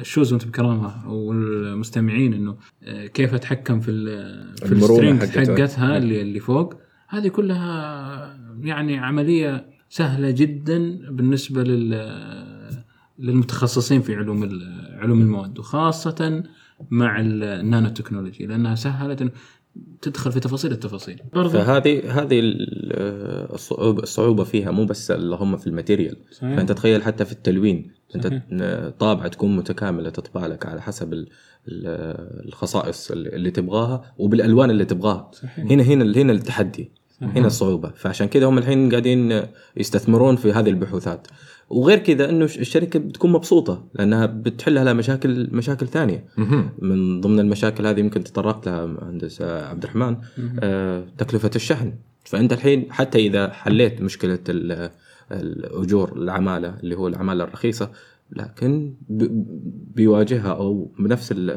ال 0.00 0.05
shoes 0.05 0.32
وأنت 0.32 0.46
بكرامه 0.46 1.10
والمستمعين 1.12 2.34
إنه 2.34 2.56
آه، 2.82 3.06
كيف 3.06 3.34
أتحكم 3.34 3.80
في 3.80 3.90
ال- 3.90 4.56
في 4.56 4.72
المرونة 4.72 4.92
ال 4.92 4.95
strength 4.95 5.20
حقتها. 5.20 5.56
حقتها 5.56 5.96
اللي 5.96 6.22
اللي 6.22 6.40
فوق. 6.40 6.74
هذه 7.08 7.28
كلها 7.28 8.38
يعني 8.60 8.98
عملية 8.98 9.66
سهلة 9.88 10.30
جدا 10.30 10.78
بالنسبة 11.10 11.62
لل 11.62 11.92
للمتخصصين 13.18 14.02
في 14.02 14.14
علوم 14.16 14.42
ال- 14.42 14.88
علوم 15.00 15.20
المواد 15.20 15.58
وخاصة 15.58 16.42
مع 16.90 17.20
ال- 17.20 17.44
النانو 17.44 17.88
تكنولوجي 17.88 18.46
لأنها 18.46 18.74
سهلت 18.74 19.32
تدخل 20.02 20.32
في 20.32 20.40
تفاصيل 20.40 20.72
التفاصيل. 20.72 21.20
برضو. 21.34 21.48
فهذه 21.48 22.22
هذه 22.22 22.40
ال- 22.40 23.52
الصعوبة 23.54 24.02
الصعوبة 24.02 24.44
فيها 24.44 24.70
مو 24.70 24.84
بس 24.84 25.10
اللهم 25.10 25.56
في 25.56 25.66
ال 25.66 25.71
material. 25.71 26.16
صحيح. 26.30 26.56
فأنت 26.56 26.72
تخيل 26.72 27.02
حتى 27.02 27.24
في 27.24 27.32
التلوين 27.32 27.90
أنت 28.16 28.42
طابعة 28.98 29.28
تكون 29.28 29.56
متكاملة 29.56 30.10
تطبع 30.10 30.46
لك 30.46 30.66
على 30.66 30.82
حسب 30.82 31.12
ال- 31.12 31.28
ال- 31.68 32.46
الخصائص 32.48 33.10
اللي 33.10 33.50
تبغاها 33.50 34.14
وبالألوان 34.18 34.70
اللي 34.70 34.84
تبغاها. 34.84 35.30
صحيح. 35.32 35.58
هنا 35.70 35.82
هنا 35.82 36.16
هنا 36.16 36.32
التحدي 36.32 36.90
هنا 37.22 37.46
الصعوبة. 37.46 37.90
فعشان 37.96 38.26
كذا 38.28 38.46
هم 38.46 38.58
الحين 38.58 38.90
قاعدين 38.90 39.42
يستثمرون 39.76 40.36
في 40.36 40.52
هذه 40.52 40.68
البحوثات. 40.70 41.26
وغير 41.72 41.98
كذا 41.98 42.30
إنه 42.30 42.44
الشركة 42.44 42.98
بتكون 42.98 43.32
مبسوطة 43.32 43.84
لأنها 43.94 44.26
بتحل 44.26 44.74
لها 44.74 44.92
مشاكل 44.92 45.48
مشاكل 45.52 45.88
ثانية. 45.88 46.24
من 46.78 47.20
ضمن 47.20 47.40
المشاكل 47.40 47.86
هذه 47.86 48.00
يمكن 48.00 48.24
تطرقت 48.24 48.66
لها 48.68 48.86
مهندس 48.86 49.42
عبد 49.42 49.82
الرحمن 49.82 50.16
آه، 50.60 51.04
تكلفة 51.18 51.50
الشحن. 51.56 51.92
فأنت 52.24 52.52
الحين 52.52 52.92
حتى 52.92 53.18
إذا 53.18 53.52
حليت 53.52 54.02
مشكلة 54.02 54.38
ال- 54.48 54.90
الأجور 55.32 56.12
العمالة 56.16 56.76
اللي 56.82 56.96
هو 56.96 57.08
العمالة 57.08 57.44
الرخيصة 57.44 57.90
لكن 58.30 58.94
بيواجهها 59.94 60.52
أو 60.52 60.92
بنفس 60.98 61.32
ال- 61.32 61.50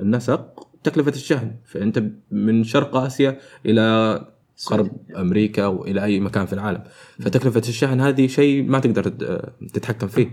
النسق 0.00 0.68
تكلفة 0.84 1.10
الشحن. 1.10 1.50
فأنت 1.64 2.02
من 2.30 2.64
شرق 2.64 2.96
آسيا 2.96 3.38
إلى 3.66 4.26
غرب 4.70 4.90
أمريكا 5.16 5.66
وإلى 5.66 6.04
أي 6.04 6.20
مكان 6.20 6.46
في 6.46 6.52
العالم. 6.52 6.82
فتكلفة 7.20 7.62
الشحن 7.68 8.00
هذه 8.00 8.26
شيء 8.26 8.62
ما 8.62 8.78
تقدر 8.78 9.08
تتحكم 9.72 10.06
فيه. 10.06 10.30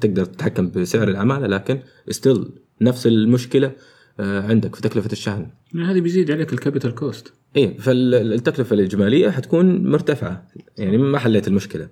تقدر 0.00 0.24
تتحكم 0.24 0.70
بسعر 0.70 1.08
العمالة 1.08 1.46
لكن 1.46 1.80
still 2.10 2.50
نفس 2.80 3.06
المشكلة 3.06 3.72
آه، 4.20 4.48
عندك 4.48 4.74
في 4.74 4.82
تكلفة 4.82 5.12
الشحن. 5.12 5.46
يعني 5.74 5.86
هذه 5.92 6.00
بيزيد 6.00 6.30
عليك 6.30 6.52
ال 6.52 6.57
capital 6.57 6.94
cost 6.94 7.32
اي 7.56 7.74
فالتكلفه 7.78 8.74
الإجمالية 8.74 9.30
حتكون 9.30 9.90
مرتفعة 9.90 10.46
يعني 10.78 10.98
ما 10.98 11.18
حليت 11.18 11.48
المشكلة. 11.48 11.88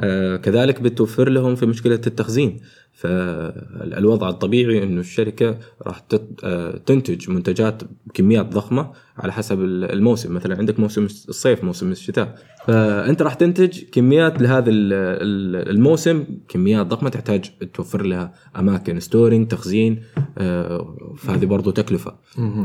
آه 0.00 0.36
كذلك 0.36 0.80
بتوفر 0.82 1.28
لهم 1.28 1.54
في 1.54 1.66
مشكلة 1.66 2.00
التخزين. 2.06 2.60
فالوضع 2.92 4.28
الطبيعي 4.28 4.82
إنه 4.82 5.00
الشركة 5.00 5.58
راح 5.82 6.02
آه، 6.44 6.76
تنتج 6.86 7.30
منتجات 7.30 7.82
بكميات 8.06 8.46
ضخمة 8.46 8.90
على 9.18 9.32
حسب 9.32 9.60
الموسم. 9.64 10.34
مثلا 10.34 10.56
عندك 10.58 10.80
موسم 10.80 11.04
الصيف 11.04 11.64
موسم 11.64 11.90
الشتاء. 11.90 12.34
فأنت 12.66 13.22
راح 13.22 13.34
تنتج 13.34 13.82
كميات 13.92 14.42
لهذا 14.42 14.70
ال- 14.70 14.92
ال- 14.92 15.70
الموسم 15.70 16.24
كميات 16.48 16.86
ضخمة 16.86 17.08
تحتاج 17.10 17.50
توفر 17.74 18.02
لها 18.02 18.32
أماكن 18.56 19.00
ستورينج 19.00 19.48
تخزين 19.48 20.02
آه، 20.38 21.14
فهذه 21.18 21.44
برضو 21.46 21.70
تكلفة. 21.70 22.14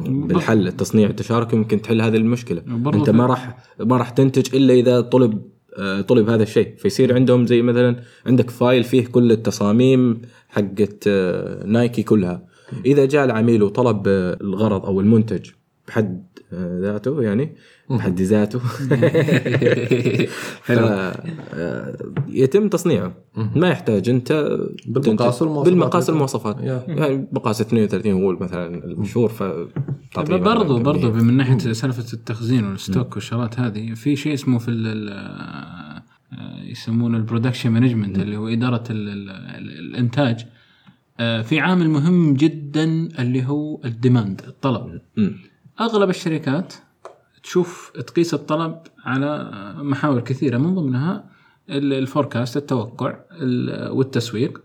بالحل 0.03 0.67
التصنيع 0.67 1.09
التشاركي 1.09 1.55
ممكن 1.55 1.81
تحل 1.81 2.01
هذه 2.01 2.15
المشكلة 2.17 2.34
وبرضو 2.73 2.97
أنت 2.99 3.09
في- 3.09 3.17
ما 3.17 3.25
راح 3.25 3.57
ما 3.79 3.97
راح 3.97 4.09
تنتج 4.09 4.55
إلا 4.55 4.73
إذا 4.73 5.01
طلب 5.01 5.41
آه، 5.77 6.01
طلب 6.01 6.29
هذا 6.29 6.43
الشيء. 6.43 6.73
فيصير 6.77 7.15
عندهم 7.15 7.45
زي 7.45 7.61
مثلا 7.61 7.95
عندك 8.25 8.49
فايل 8.49 8.83
فيه 8.83 9.05
كل 9.07 9.31
التصاميم 9.31 10.21
حقت 10.49 11.03
آه، 11.07 11.65
نايكي 11.65 12.03
كلها. 12.03 12.45
إذا 12.85 13.05
جاء 13.05 13.25
العميل 13.25 13.63
وطلب 13.63 14.03
آه، 14.07 14.37
الغرض 14.41 14.85
أو 14.85 14.99
المنتج 14.99 15.49
بحد 15.87 16.25
آه، 16.53 16.79
ذاته 16.79 17.21
يعني 17.21 17.55
بحد 17.89 18.21
ذاته. 18.21 18.61
آه، 20.69 21.97
يتم 22.27 22.69
تصنيعه. 22.69 23.13
ما 23.55 23.69
يحتاج 23.69 24.09
أنت 24.09 24.57
بالمقاس 24.87 25.41
والمواصفات. 25.41 25.73
بالمقاس 25.73 26.09
المواصفات. 26.09 26.57
yeah. 26.61 26.83
يعني 26.87 27.27
مقاس 27.31 27.61
32 27.61 28.11
هو 28.13 28.31
مثلا 28.31 28.85
المشهور 28.85 29.29
ف 29.29 29.43
برضو 30.17 30.79
برضو. 30.79 31.11
من 31.11 31.37
ناحية 31.37 31.57
سالفة 31.57 32.13
التخزين 32.13 32.63
وال 32.63 32.78
stock 32.78 33.15
والشغلات 33.15 33.59
هذه 33.59 33.93
في 33.93 34.15
شيء 34.15 34.33
اسمه 34.33 34.57
في 34.59 34.71
آه، 36.31 36.63
يسمونه 36.63 37.17
ال 37.17 37.22
production 37.22 37.69
management 37.69 38.19
اللي 38.19 38.37
هو 38.37 38.47
إدارة 38.47 38.83
ال 38.89 39.09
ال 39.09 39.29
ال 39.29 39.79
الإنتاج. 39.79 40.45
آه، 41.19 41.41
في 41.41 41.59
عامل 41.59 41.89
مهم 41.89 42.33
جدا 42.33 42.83
اللي 43.19 43.45
هو 43.45 43.81
ال 43.85 43.93
demand 43.93 44.41
الطلب. 44.47 45.01
أغلب 45.79 46.09
الشركات 46.09 46.73
تشوف 47.43 47.91
تقيس 48.07 48.33
الطلب 48.33 48.77
على 49.05 49.51
محاور 49.77 50.21
كثيرة 50.21 50.57
من 50.57 50.75
ضمنها 50.75 51.25
ال- 51.69 51.93
ال 51.93 52.00
forecast 52.00 52.57
التوقع 52.57 53.15
ال- 53.31 53.91
والتسويق. 53.91 54.61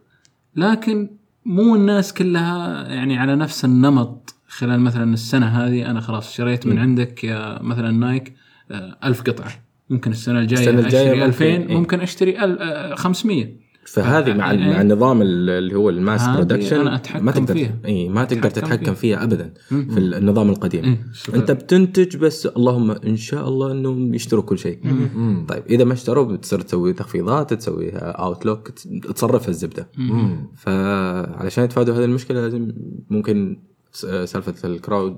لكن 0.56 1.10
مو 1.44 1.74
الناس 1.74 2.14
كلها 2.14 2.88
يعني 2.88 3.18
على 3.18 3.36
نفس 3.36 3.64
النمط 3.64 4.34
خلال 4.48 4.80
مثلا 4.80 5.12
السنة 5.14 5.46
هذه 5.46 5.90
أنا 5.90 6.00
خلاص 6.00 6.32
شريت 6.34 6.66
من 6.66 6.78
عندك 6.78 7.24
يا 7.24 7.62
مثلا 7.62 7.90
Nike 7.90 8.36
آه، 8.70 8.96
ألف 9.04 9.22
قطعة. 9.22 9.52
ممكن 9.90 10.10
السنة 10.10 10.38
الجاية 10.38 10.60
السنة 10.60 10.78
الجاية 10.80 11.02
أشتري 11.02 11.14
ممكن- 11.20 11.26
2000 11.28 11.44
إيه. 11.70 11.76
ممكن 11.76 12.00
أشتري 12.00 12.44
ال- 12.44 12.58
آه، 12.62 12.94
500 12.94 13.56
فهذه 13.84 14.34
مع 14.34 14.50
إيه. 14.50 14.58
مع 14.58 14.80
النظام 14.80 15.22
اللي 15.22 15.74
هو 15.74 15.90
ال 15.90 15.98
mass 15.98 16.28
production 16.28 16.84
ما 17.20 17.32
تقدر 17.32 17.54
فيها. 17.54 17.76
اي 17.84 18.08
ما 18.08 18.24
تقدر 18.24 18.50
تتحكم 18.50 18.84
فيها. 18.84 18.94
فيها 18.94 19.24
ابدا 19.24 19.52
في 19.68 19.98
النظام 19.98 20.50
القديم. 20.50 20.84
إيه، 20.84 20.98
شوف. 21.12 21.34
أنت 21.34 21.50
بتنتج 21.50 22.16
بس 22.16 22.46
اللهم 22.46 22.90
إن 22.90 23.16
شاء 23.16 23.48
الله 23.48 23.72
انهم 23.72 24.14
يشتروا 24.14 24.42
كل 24.42 24.58
شيء. 24.58 24.78
طيب 25.48 25.62
إذا 25.70 25.84
ما 25.84 25.92
اشتروا 25.92 26.24
بتصير 26.24 26.60
تسوي 26.60 26.92
تخفيضات 26.92 27.54
تسوي 27.54 27.90
outlet 27.96 28.68
تصرف 29.14 29.48
الزبدة. 29.48 29.88
فعلشان 30.56 31.64
يتفادوا 31.64 31.94
هذه 31.94 32.04
المشكلة 32.04 32.40
لازم 32.40 32.72
ممكن 33.10 33.56
سالفة 34.24 34.54
ال 34.68 34.76
crowd 34.76 35.16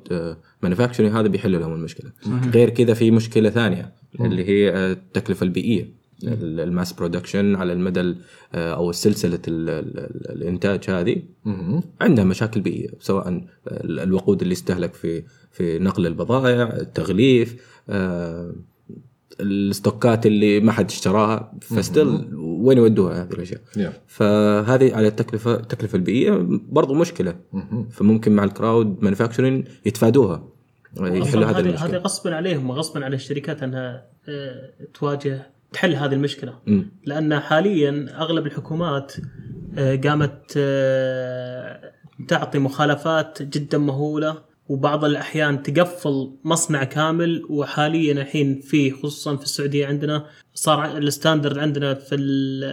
manufacturing 0.62 1.12
هذا 1.12 1.28
بيحل 1.28 1.61
لهم 1.61 1.73
المشكلة. 1.73 2.11
غير 2.54 2.71
كذا 2.71 2.95
في 2.95 3.11
مشكلة 3.11 3.50
ثانية 3.50 3.92
اللي 4.21 4.45
هي 4.49 4.71
آه، 4.71 4.92
التكلفه 4.92 5.45
البيئية. 5.45 5.83
ال- 5.83 6.01
ال 6.25 6.38
mass 6.38 6.92
production 6.92 7.54
على 7.56 7.72
المدى 7.72 8.00
ال- 8.00 8.16
آه، 8.54 8.74
أو 8.74 8.92
سلسلة 8.92 9.38
ال- 9.48 9.70
ال- 9.70 9.98
ال- 9.98 10.30
الإنتاج 10.42 10.90
هذه. 10.90 11.22
عندها 12.00 12.24
مشاكل 12.24 12.60
بيئية 12.60 12.88
سواء 13.00 13.28
ال- 13.28 14.00
الوقود 14.00 14.42
اللي 14.42 14.52
استهلك 14.52 14.94
في 14.94 15.22
في 15.50 15.78
نقل 15.78 16.06
البضائع 16.06 16.62
التغليف 16.76 17.56
آه، 17.88 18.52
ال 19.40 19.53
stockات 19.53 20.26
اللي 20.26 20.60
ما 20.60 20.72
حد 20.72 20.90
اشتراها. 20.90 21.52
ف 21.61 21.72
still 21.72 22.28
وين 22.36 22.78
يودوها 22.78 23.22
هذه 23.22 23.32
الأشياء؟ 23.32 23.60
yeah. 23.76 23.92
فهذه 24.06 24.94
على 24.94 25.08
التكلفه 25.08 25.54
التكلفة 25.54 25.96
البيئية 25.96 26.46
برضو 26.50 26.94
مشكلة. 26.94 27.34
فممكن 27.90 28.32
مع 28.32 28.44
ال 28.44 28.53
crowd 28.53 28.98
manufacturing 29.05 29.66
يتفادوها. 29.87 30.48
يحلوا 31.00 31.44
هذه 31.44 31.50
هذه 31.50 31.58
هذه 31.58 31.68
المشكلة. 31.68 31.98
غصبا 31.98 32.35
عليهم 32.35 32.70
وغصبا 32.70 33.04
على 33.04 33.16
الشركات 33.16 33.62
أنها 33.62 34.06
آه، 34.28 34.70
تواجه 34.94 35.46
تحل 35.72 35.94
هذه 35.94 36.12
المشكلة. 36.14 36.58
لأن 37.06 37.40
حاليا 37.40 38.06
أغلب 38.18 38.46
الحكومات 38.46 39.12
آه، 39.78 39.96
قامت 39.96 40.52
آه، 40.56 41.92
تعطي 42.28 42.58
مخالفات 42.58 43.42
جدا 43.42 43.78
مهولة 43.78 44.42
وبعض 44.68 45.04
الأحيان 45.04 45.62
تقفل 45.62 46.30
مصنع 46.44 46.85
كامل 46.85 47.42
وحاليا 47.50 48.12
الحين 48.12 48.61
في 48.61 48.90
خصوصا 48.90 49.37
في 49.37 49.42
السعودية 49.42 49.87
عندنا 49.87 50.26
صار 50.54 50.98
ال 50.98 51.05
standard 51.05 51.59
عندنا 51.58 51.94
في 51.94 52.14
ال- 52.14 52.64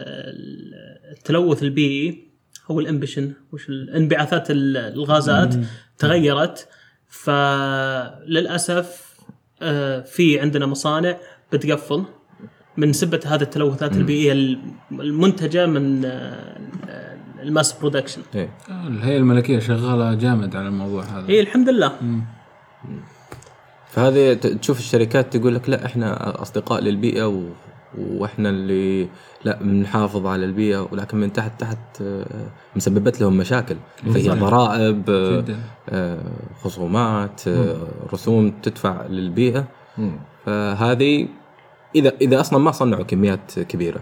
التلوث 1.17 1.63
البيئي 1.63 2.29
هو 2.71 2.79
ال 2.79 2.85
emission 2.85 3.33
وش 3.53 3.69
الانبعاثات 3.69 4.47
الغازات 4.51 5.55
تغيرت. 5.97 6.67
فللأسف 7.07 9.09
آه، 9.61 10.01
في 10.01 10.39
عندنا 10.39 10.65
مصانع 10.65 11.17
بتقفل. 11.53 12.03
من 12.77 12.93
سبة 12.93 13.19
هذه 13.25 13.41
التلوثات 13.41 13.97
البيئيه 13.97 14.57
المنتجة 14.91 15.65
من 15.65 16.05
آه، 16.05 16.57
ال 17.43 17.49
mass 17.49 17.73
production. 17.79 18.21
إيه. 18.35 18.49
الهيئه 18.87 19.17
الملكية 19.17 19.59
شغالة 19.59 20.13
جامد 20.13 20.55
على 20.55 20.67
الموضوع 20.67 21.03
هذا. 21.03 21.29
اي 21.29 21.39
الحمد 21.39 21.69
لله. 21.69 21.91
فهذه 23.89 24.33
ت- 24.33 24.47
تشوف 24.47 24.79
الشركات 24.79 25.37
تقول 25.37 25.55
لك 25.55 25.69
لا 25.69 25.85
إحنا 25.85 26.41
أصدقاء 26.41 26.81
للبيئة 26.81 27.27
و... 27.27 27.43
وإحنا 27.97 28.49
اللي 28.49 29.07
لا 29.43 29.59
بنحافظ 29.63 30.25
على 30.25 30.45
البيئة 30.45 30.87
ولكن 30.91 31.17
من 31.17 31.33
تحت 31.33 31.59
تحت 31.61 31.77
آه، 32.01 32.25
مسببت 32.75 33.21
لهم 33.21 33.37
مشاكل. 33.37 33.75
فهي 34.13 34.23
صحيح. 34.23 34.33
ضرائب 34.33 35.03
آه، 35.89 36.19
خصومات 36.63 37.41
رسوم 38.13 38.51
تدفع 38.63 39.05
للبيئة. 39.07 39.65
فهذه 40.45 41.27
اذا 41.95 42.13
إذا 42.21 42.39
أصلا 42.39 42.59
ما 42.59 42.71
صنعوا 42.71 43.03
كميات 43.03 43.59
كبيرة. 43.59 44.01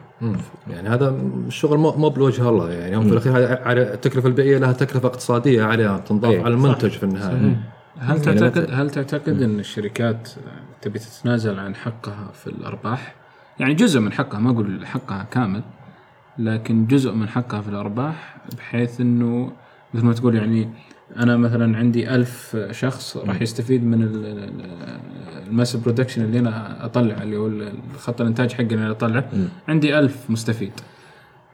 يعني 0.68 0.90
هذا 0.90 1.16
الشغل 1.48 1.78
مو 1.78 1.92
مو 1.92 2.10
بوجه 2.10 2.50
الله 2.50 2.72
يعني. 2.72 2.98
هم 2.98 3.04
في 3.04 3.12
الأخير 3.12 3.38
هذه 3.38 3.60
على 3.64 3.94
التكلفة 3.94 4.28
البيئية 4.28 4.58
لها 4.58 4.72
تكلفة 4.72 5.08
اقتصادية 5.08 5.64
عليها 5.64 5.98
تنضاف 5.98 6.32
إيه. 6.32 6.44
على 6.44 6.54
المنتج 6.54 6.90
في 6.90 7.04
النهاية. 7.04 7.62
هل 8.00 8.18
يعني 8.18 8.20
تعتقد 8.20 8.68
هل 8.72 8.90
تعتقد 8.90 9.42
إن 9.42 9.60
الشركات 9.60 10.30
تبي 10.82 11.00
تتنازل 11.00 11.60
عن 11.60 11.76
حقها 11.76 12.32
في 12.34 12.48
الأرباح؟ 12.48 13.16
يعني 13.60 13.74
جزء 13.74 14.00
من 14.00 14.14
حقها 14.14 14.40
ما 14.40 14.52
أقول 14.52 14.88
حقها 14.88 15.28
كامل 15.32 15.62
لكن 16.38 16.88
جزء 16.88 17.12
من 17.12 17.30
حقها 17.30 17.62
في 17.62 17.70
الأرباح 17.70 18.38
بحيث 18.58 19.02
إنه 19.02 19.52
مثل 19.94 20.06
ما 20.06 20.14
تقول 20.14 20.36
يعني 20.36 20.70
أنا 21.16 21.38
مثلا 21.38 21.78
عندي 21.78 22.16
ألف 22.16 22.58
شخص 22.72 23.18
راح 23.18 23.42
يستفيد 23.42 23.84
من 23.84 24.10
ال 25.48 25.53
mass 25.53 25.76
production 25.76 26.22
اللي 26.24 26.40
أنا 26.40 26.86
اطلع 26.86 27.24
اللي 27.24 27.38
هو 27.38 27.52
خط 27.98 28.22
الإنتاج 28.22 28.52
حقي 28.54 28.64
اللي 28.64 28.76
أنا 28.76 28.92
أطلعه. 28.92 29.30
عندي 29.68 30.00
ألف 30.00 30.30
مستفيد. 30.30 30.72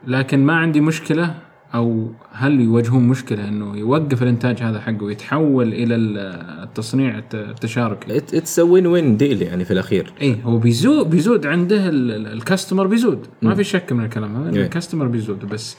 لكن 0.06 0.44
ما 0.46 0.56
عندي 0.56 0.80
مشكلة 0.80 1.34
أو 1.74 2.12
هل 2.32 2.60
يواجهون 2.60 3.08
مشكلة 3.08 3.48
إنه 3.48 3.76
يوقف 3.76 4.22
الإنتاج 4.22 4.62
هذا 4.62 4.80
حقه 4.80 5.02
ويتحول 5.02 5.72
إلى 5.72 5.94
التصنيع 5.96 7.18
الت- 7.18 7.34
التشاركي؟ 7.34 8.16
it's 8.18 8.58
win 8.58 8.86
win 8.86 9.16
deal 9.16 9.42
يعني 9.42 9.64
في 9.64 9.70
الأخير. 9.70 10.12
اي 10.22 10.36
هو 10.44 10.58
بيزود 10.58 11.10
بيزود 11.10 11.46
عنده 11.46 11.88
ال- 11.88 12.10
ال- 12.10 12.26
ال 12.32 12.38
customer 12.38 12.86
بيزود. 12.86 13.26
ما 13.42 13.54
في 13.54 13.64
شك 13.64 13.92
من 13.92 14.04
الكلام 14.04 14.36
هذا 14.36 14.56
إيه. 14.56 14.64
ال 14.64 14.69
customer 14.69 15.06
بيزود. 15.06 15.44
بس 15.44 15.76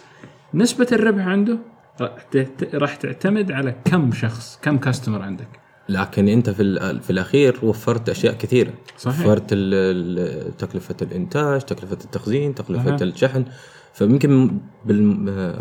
نسبة 0.54 0.88
الربح 0.92 1.28
عنده 1.28 1.58
راح 2.02 2.12
تعت- 2.32 2.76
راح 2.76 2.96
تعتمد 2.96 3.52
على 3.52 3.76
كم 3.86 4.12
شخص 4.12 4.60
كم 4.62 4.78
customer 4.78 5.22
عندك. 5.22 5.48
لكن 5.90 6.28
انت 6.28 6.50
في 6.50 7.00
في 7.02 7.10
الأخير 7.10 7.60
وفرت 7.64 8.10
أشياء 8.10 8.34
كثيرة. 8.34 8.74
صحيح. 8.98 9.20
وفرت 9.26 9.50
تكلفة 10.58 10.96
الإنتاج 11.02 11.62
تكلفة 11.62 11.98
التخزين 12.04 12.56
تكلفة 12.56 12.96
أها. 12.96 13.04
الشحن. 13.04 13.46
فممكن 13.94 14.52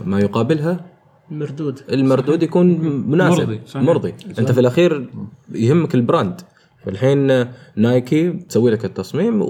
ما 0.05 0.19
يقابلها 0.21 0.85
مردود 1.31 1.81
المردود 1.93 2.43
يكون 2.43 2.67
مناسب. 3.11 3.41
مرضي، 3.41 3.61
صحيح. 3.67 3.83
مرضي. 3.87 4.15
انت 4.39 4.53
في 4.53 4.61
الأخير 4.61 5.11
يهمك 5.55 5.95
ال 5.95 6.01
brand. 6.01 6.41
فالحين 6.85 7.47
نايكي 7.77 8.33
تسوي 8.33 8.71
لك 8.71 8.85
التصميم 8.85 9.43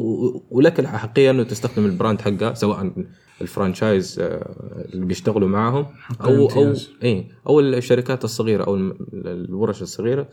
ولك 0.50 0.80
الاحقيه 0.80 1.30
أنه 1.30 1.42
تستخدم 1.42 1.86
ال 1.87 1.92
brand 1.92 2.20
حقها 2.20 2.54
سواء 2.54 2.92
ال 3.40 3.48
franchise 3.48 4.20
آه، 4.20 4.86
اللي 4.94 5.06
بيشتغلوا 5.06 5.48
معاهم 5.48 5.86
أو 6.20 6.50
أو. 6.50 6.74
اي 7.02 7.26
أو 7.46 7.60
الشركات 7.60 8.24
الصغيرة 8.24 8.64
أو 8.64 8.76
الورش 9.14 9.82
الصغيرة. 9.82 10.28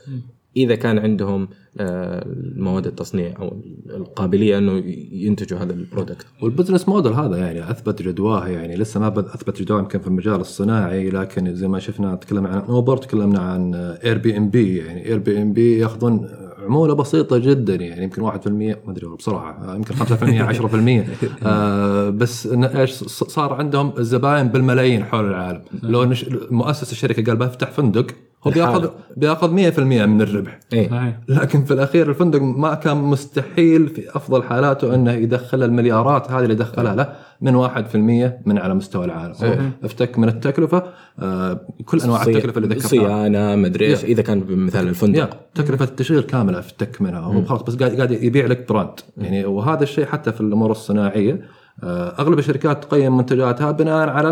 إذا 0.58 0.76
كان 0.76 1.00
عندهم 1.00 1.48
آه، 1.78 2.26
مواد 2.56 2.88
التصنيع 2.88 3.40
أو 3.40 3.62
القابلية 3.90 4.58
أنه 4.58 4.84
ينتجوا 5.12 5.60
هذا 5.60 5.74
ال 5.74 5.80
product 5.80 6.26
وال 6.42 6.51
business 6.51 6.90
model 6.90 7.14
هذا 7.14 7.38
يعني 7.38 7.72
أثبت 7.72 8.02
جدواه 8.02 8.48
يعني 8.48 8.76
لسه 8.76 9.00
ما 9.00 9.08
أثبت 9.08 9.62
جدواه 9.62 9.80
يمكن 9.80 10.00
في 10.00 10.08
المجال 10.08 10.36
الصناعي 10.36 11.10
لكن 11.10 11.56
زي 11.56 11.68
ما 11.68 11.80
شفنا 11.80 12.16
تكلمنا 12.16 12.50
عن 12.50 12.62
اوبر 12.62 12.98
تكلمنا 12.98 13.40
عن 13.40 13.76
اير 13.76 14.18
بي 14.18 14.38
ام 14.38 14.50
بي 14.50 14.78
يعني 14.78 15.06
اير 15.06 15.18
بي 15.18 15.42
ام 15.42 15.54
بي 15.54 15.78
ياخذون 15.80 16.28
عمولة 16.62 16.94
بسيطة 16.94 17.38
جدا 17.38 17.76
يعني 17.76 18.04
يمكن 18.04 18.22
1% 18.32 18.48
ما 18.48 18.76
أدري 18.88 19.08
بصراحه 19.08 19.76
يمكن 19.76 19.96
5% 19.96 20.00
10% 20.00 21.06
آه 21.46 22.10
بس 22.10 22.48
إيش 22.48 22.92
صار 23.04 23.54
عندهم 23.54 23.94
الزباين 23.98 24.48
بالملايين 24.48 25.04
حول 25.04 25.26
العالم 25.26 25.62
لو. 25.84 26.14
مؤسس 26.52 26.92
الشركة 26.92 27.24
قال 27.24 27.36
بفتح 27.36 27.72
فندق 27.72 28.08
هو 28.48 28.52
بياخذ 28.52 28.90
بياخذ 29.18 29.50
100% 29.50 29.80
من 29.80 30.22
الربح. 30.22 30.60
اي 30.74 30.90
صحيح. 30.90 31.20
لكن 31.28 31.64
في 31.64 31.74
الأخير 31.74 32.10
الفندق 32.10 32.42
ما 32.42 32.74
كان 32.74 32.98
مستحيل 32.98 33.88
في 33.88 34.16
أفضل 34.16 34.44
حالاته 34.44 34.96
إنه 34.96 35.12
يدخل 35.12 35.64
المليارات 35.64 36.32
هذه 36.32 36.44
اللي 36.44 36.56
دخلها 36.56 36.96
له 36.96 37.14
من 37.42 37.56
1% 37.56 38.40
من 38.46 38.58
على 38.58 38.74
مستوى 38.74 39.06
العالم. 39.06 39.34
هو 39.44 39.56
افتك 39.84 40.20
من 40.20 40.28
التكلفة. 40.28 40.84
آه 41.20 41.62
كل 41.86 42.02
أنواع 42.02 42.24
التكلفة 42.24 42.58
اللي 42.58 42.68
ذكرتها 42.68 42.88
صيانة 42.88 43.56
مدري 43.56 43.86
إيش 43.86 44.04
يا. 44.04 44.08
إذا 44.08 44.22
كان 44.22 44.44
مثال 44.50 44.88
الفندق. 44.88 45.20
يا. 45.20 45.30
تكلفة 45.56 45.86
التشغيل 45.86 46.22
كاملة 46.22 46.60
افتك 46.60 47.02
منها. 47.02 47.20
هو 47.20 47.46
خلاص 47.46 47.62
بس 47.62 47.76
قاعد 47.76 47.96
قاعد 47.96 48.12
يبيع 48.12 48.46
لك 48.46 48.70
براند. 48.70 49.00
يعني 49.18 49.46
وهذا 49.46 49.84
الشيء 49.84 50.06
حتى 50.06 50.32
في 50.32 50.42
الأمور 50.42 50.72
الصناعية 50.72 51.42
أغلب 52.20 52.40
الشركات 52.40 52.84
تقيم 52.84 53.18
منتجاتها 53.18 53.72
بناء 53.72 54.10
على 54.10 54.28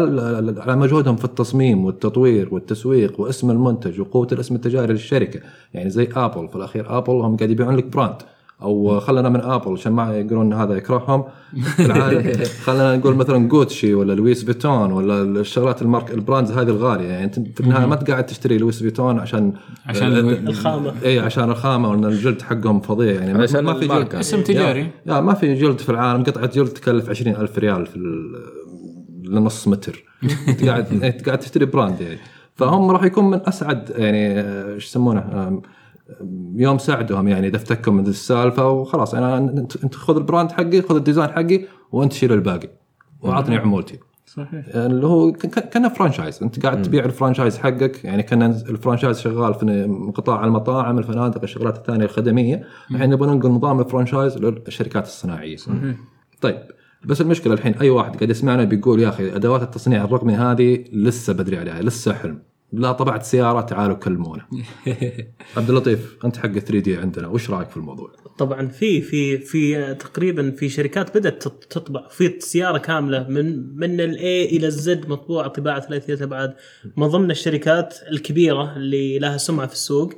على 0.62 0.76
مجهودهم 0.76 1.16
في 1.16 1.26
التصميم 1.26 1.86
والتطوير 1.86 2.54
والتسويق 2.54 3.22
واسم 3.22 3.52
المنتج 3.52 4.02
وقوة 4.02 4.28
الاسم 4.32 4.56
التجاري 4.56 4.94
للشركة. 4.94 5.40
يعني 5.74 5.90
زي 5.90 6.10
ابل 6.16 6.48
في 6.48 6.56
الأخير 6.56 6.98
ابل 6.98 7.14
هم 7.14 7.38
قاعد 7.38 7.50
يبيعون 7.50 7.76
لك 7.76 7.86
brand 7.86 8.16
أو 8.62 9.00
خلينا 9.00 9.30
من 9.30 9.42
آبل 9.42 9.72
عشان 9.74 9.92
ما 9.92 10.18
يقولون 10.18 10.54
هذا 10.54 10.74
يكرههم. 10.76 11.24
العالم 11.80 12.44
خلينا 12.64 12.96
نقول 12.98 13.16
مثلا 13.16 13.48
جوتشي 13.48 13.94
ولا 13.94 14.14
لويس 14.14 14.46
فيتون 14.46 14.92
ولا 14.92 15.22
الشغلات 15.22 15.82
المارك 15.82 16.12
ال 16.12 16.17
brands 16.17 16.52
هذه 16.52 16.68
الغالية. 16.70 17.08
يعني 17.08 17.24
أنت 17.24 17.40
في 17.40 17.62
النهاية 17.62 17.86
ما 17.86 17.96
تقعد 17.96 18.26
تشتري 18.26 18.58
لويس 18.58 18.84
فيتون 18.84 19.20
عشان 19.20 19.54
عشان 19.86 20.08
الخامة. 20.48 20.94
اي 21.06 21.20
عشان 21.20 21.50
الخامة 21.52 21.90
وإن 21.92 22.06
الجلد 22.06 22.42
حقهم 22.42 22.82
فظيع. 22.82 23.12
يعني 23.14 23.34
ما- 23.34 23.40
علشان 23.40 23.64
ما 23.64 23.74
في. 23.74 23.88
جلد. 23.88 24.16
اسم 24.16 24.42
تجاري. 24.42 24.88
يا 25.06 25.20
ما 25.22 25.34
في 25.34 25.54
جلد 25.56 25.80
في 25.80 25.90
العالم. 25.90 26.24
قطعة 26.24 26.46
جلد 26.56 26.68
تكلف 26.70 27.10
20000 27.10 27.58
ريال 27.58 27.86
في 27.86 27.96
ال- 27.96 28.60
لنص 29.24 29.68
متر. 29.68 30.04
أنت 30.48 30.66
قاعد 30.66 30.86
أنت 31.04 31.26
قاعد 31.26 31.40
تشتري 31.40 31.66
brand 31.66 32.02
يعني. 32.02 32.18
فهم 32.56 32.92
راح 32.92 33.04
يكون 33.04 33.30
من 33.30 33.40
أسعد 33.48 33.90
يعني 33.96 34.40
آه، 34.40 34.74
إيش 34.74 34.86
يسمونه 34.88 35.20
يوم 36.56 36.78
ساعدهم 36.78 37.28
يعني 37.28 37.48
إذا 37.48 37.56
افتكوا 37.56 37.94
من 37.94 38.08
السالفة 38.08 38.70
وخلاص 38.70 39.14
أنا 39.16 39.38
أنت 39.84 39.96
خذ 39.96 40.18
ال 40.18 40.23
brand 40.23 40.52
حقي 40.52 40.82
خذ 40.82 40.96
ال 40.96 41.01
design 41.01 41.30
حقي 41.30 41.66
وأنت 41.92 42.14
شيل 42.14 42.34
الباقي 42.34 42.70
وأعطني 43.22 43.56
عمولتي. 43.58 44.00
صحيح. 44.26 44.66
اللي 44.76 45.08
هو 45.08 45.32
ك- 45.32 45.38
ك- 45.46 45.70
كأنه 45.70 45.90
franchise 45.90 46.44
أنت 46.44 46.66
قاعد 46.66 46.82
تبيع 46.82 47.06
ال 47.06 47.11
franchise 47.11 47.58
حقك 47.58 48.04
يعني 48.06 48.24
كأن 48.24 48.44
ال 48.44 48.51
franchise 48.51 49.20
شغال 49.20 49.54
في 49.54 49.88
قطاع 50.16 50.46
المطاعم 50.46 50.98
الفنادق 50.98 51.42
الشغلات 51.44 51.78
الثانية 51.78 52.06
الخدمية. 52.06 52.64
الحين 52.92 53.10
نبغى 53.10 53.30
ننقل 53.30 53.50
نظام 53.50 53.80
ال 53.80 53.85
franchise 53.85 54.38
للشركات 54.38 55.06
الصناعية. 55.06 55.56
طيب 56.42 56.58
بس 57.06 57.22
المشكلة 57.22 57.54
الحين 57.54 57.74
أي 57.74 57.90
واحد 57.90 58.16
قاعد 58.16 58.30
يسمعنا 58.30 58.64
بيقول 58.64 59.00
يا 59.00 59.10
أخي 59.10 59.36
أدوات 59.36 59.62
التصنيع 59.64 60.04
الرقمي 60.04 60.34
هذه 60.36 60.84
لسه 60.94 61.34
بدري 61.34 61.58
عليها 61.58 61.82
لسه 61.82 62.14
حلم. 62.14 62.40
لا 62.74 62.92
طبعت 62.92 63.24
سيارة 63.24 63.62
تعالوا 63.62 63.96
كلمونا. 63.96 64.46
عبد 65.58 65.70
اللطيف 65.70 66.18
أنت 66.26 66.38
حق 66.38 66.48
3D 66.52 66.98
عندنا 66.98 67.28
وش 67.28 67.50
رأيك 67.50 67.70
في 67.70 67.78
الموضوع؟ 67.78 68.12
طبعا 68.38 68.68
في 68.68 69.02
في 69.02 69.38
في 69.38 69.94
تقريبا 69.96 70.52
في 70.52 70.70
شركات 70.70 71.18
بدأت 71.18 71.44
تط- 71.44 71.64
تطبع 71.70 72.08
في 72.08 72.36
سيارة 72.40 72.78
كاملة 72.78 73.28
من 73.30 73.76
من 73.78 74.02
ال 74.02 74.24
A 74.24 74.46
إلى 74.46 74.68
ال 74.68 74.89
Z 74.89 75.10
مطبوعه 75.10 75.48
طباعة 75.48 75.80
ثلاثيه 75.88 76.24
ابعاد 76.24 76.54
من 76.98 77.08
ضمن 77.08 77.32
الشركات 77.32 77.96
الكبيرة 78.12 78.76
اللي 78.76 79.20
لها 79.20 79.38
سمعة 79.38 79.68
في 79.68 79.74
السوق 79.74 80.14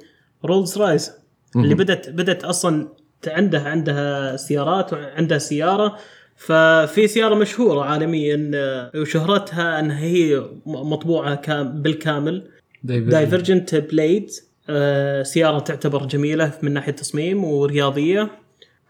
رولز 0.45 0.77
رايس 0.77 1.11
اللي 1.55 1.75
بدأت 1.75 2.09
بدأت 2.09 2.43
أصلا 2.43 2.87
عندها 3.27 3.69
عندها 3.69 4.35
سيارات 4.37 4.93
وعندها 4.93 5.37
سيارة 5.37 5.97
ففي 6.45 7.07
سيارة 7.07 7.35
مشهورة 7.35 7.81
عالميا 7.85 8.51
آه، 8.55 8.91
وشهرتها 8.95 9.79
انها 9.79 9.99
هي 9.99 10.43
مطبوعة 10.65 11.35
كام- 11.35 11.81
بالكامل. 11.81 12.47
Divergent 12.83 13.75
Blade 13.75 14.29
آه، 14.69 15.23
سيارة 15.23 15.59
تعتبر 15.59 16.05
جميلة 16.05 16.51
من 16.63 16.71
ناحية 16.73 16.91
تصميم 16.91 17.43
ورياضية. 17.43 18.29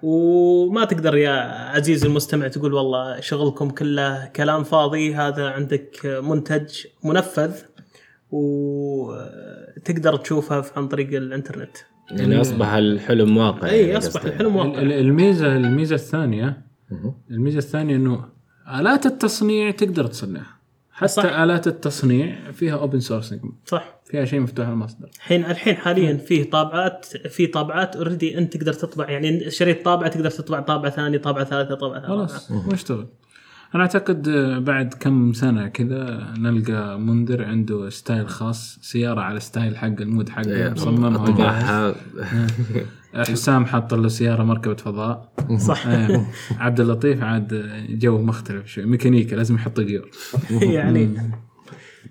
وما 0.04 0.86
تقدر 0.86 1.18
يا 1.18 1.32
عزيزي 1.76 2.08
المستمع 2.08 2.48
تقول 2.48 2.74
والله 2.74 3.20
شغلكم 3.20 3.70
كله 3.70 4.26
كلام 4.36 4.64
فاضي 4.64 5.16
هذا 5.16 5.46
عندك 5.48 6.22
منتج 6.24 6.68
منفذ 7.04 7.52
وتقدر 8.32 10.16
تشوفها 10.18 10.66
عن 10.76 10.88
طريق 10.88 11.08
الإنترنت. 11.14 11.78
يعني 12.12 12.42
أصبح 12.42 12.74
الحلم 12.74 13.38
واقع 13.38 13.70
اي 13.70 13.82
يعني 13.82 13.98
أصبح. 13.98 14.24
الحلم 14.26 14.48
ال- 14.52 14.56
واقع. 14.68 14.82
ال- 14.82 14.94
الميزة 14.94 15.56
الميزة 15.58 15.96
الثانية 15.96 16.71
الميزة 17.32 17.58
الثانية 17.58 17.96
إنه 17.96 18.26
آلات 18.80 19.06
التصنيع 19.06 19.72
تقدر 19.72 20.08
تصنعها. 20.08 20.62
حتى 20.92 21.08
صح. 21.08 21.26
آلات 21.26 21.68
التصنيع 21.68 22.52
فيها 22.52 22.76
open 22.76 23.00
sourcing 23.00 23.40
صح. 23.66 24.00
فيها 24.06 24.26
شيء 24.26 24.40
مفتوح 24.40 24.68
المصدر 24.68 25.10
الحين 25.16 25.46
الحين 25.46 25.76
حاليا 25.76 26.18
فيه 26.18 26.50
طابعات 26.50 27.06
في 27.06 27.48
طابعات 27.48 27.96
already 27.96 28.38
أنت 28.38 28.58
تقدر 28.58 28.74
تطبع. 28.74 29.10
يعني 29.10 29.52
شريت 29.52 29.86
طابعة 29.86 30.10
تقدر 30.10 30.30
تطبع 30.30 30.60
طابعه 30.60 30.92
ثانية 30.92 31.18
طابعه 31.18 31.44
ثالثة 31.44 31.76
طابعه 31.76 32.00
ثالثة. 32.00 32.08
خلاص 32.08 32.52
واشتغل 32.52 33.08
أنا 33.76 33.84
أعتقد 33.84 34.28
آه، 34.28 34.60
بعد 34.60 34.94
كم 34.94 35.34
سنة 35.34 35.68
كذا 35.68 36.34
نلقى 36.38 37.00
منذر 37.00 37.44
عنده 37.44 37.90
style 37.90 38.30
خاص 38.30 38.80
سيارة 38.82 39.22
على 39.22 39.40
style 39.40 39.78
حق 39.78 39.86
ال 39.88 39.96
mood 39.96 40.30
حقه 40.30 40.52
إيه، 40.52 40.70
مصممها 40.70 41.96
حسام 43.16 43.66
حاط 43.66 43.94
له 43.94 44.08
سيارة 44.08 44.44
مركبة 44.44 44.76
فضاء. 44.76 45.34
صح. 45.58 45.88
إيه. 45.88 46.26
عبد 46.60 46.80
اللطيف 46.80 47.24
عاد 47.24 47.64
جو 47.90 48.22
مختلف 48.22 48.66
شوي. 48.68 48.86
ميكانيكا 48.86 49.36
لازم 49.36 49.56
يحط 49.56 49.80
gear 49.80 50.12
يعني. 50.62 51.10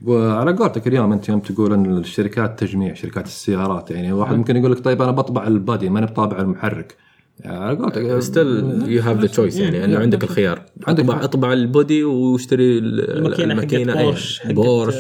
وعلى 0.03 0.53
قولتك 0.53 0.87
اليوم 0.87 1.13
أنت 1.13 1.29
يوم 1.29 1.41
تقول 1.41 1.73
إن 1.73 1.99
الشركات 1.99 2.61
تجميع 2.61 2.95
شركات 2.95 3.27
السيارات 3.27 3.91
يعني 3.91 4.13
واحد 4.13 4.35
ممكن 4.37 4.57
يقول 4.57 4.73
لك 4.73 4.85
طيب 4.85 5.03
أنا 5.03 5.11
بطبع 5.11 5.47
ال 5.47 5.55
body 5.55 5.89
ماني 5.89 6.07
بطابع 6.07 6.39
المحرك. 6.39 6.97
على 7.45 7.79
قولتك 7.79 8.19
still 8.19 8.47
you 8.89 9.03
have 9.03 9.21
the 9.21 9.27
choice 9.27 9.57
يعني 9.59 9.85
إنه 9.85 9.99
عندك 9.99 10.25
الخيار. 10.25 10.63
عندك 10.87 11.05
اطبع 11.05 11.25
أطبع 11.25 11.53
ال 11.53 11.63
body 11.63 12.05
واشتري 12.05 12.79
ال- 12.79 13.17
الماكينة 13.17 13.55
حقت 13.55 13.73
الماكينة. 13.73 13.95
بورش، 14.03 14.39
حقت- 14.41 14.53
بورش 14.55 14.95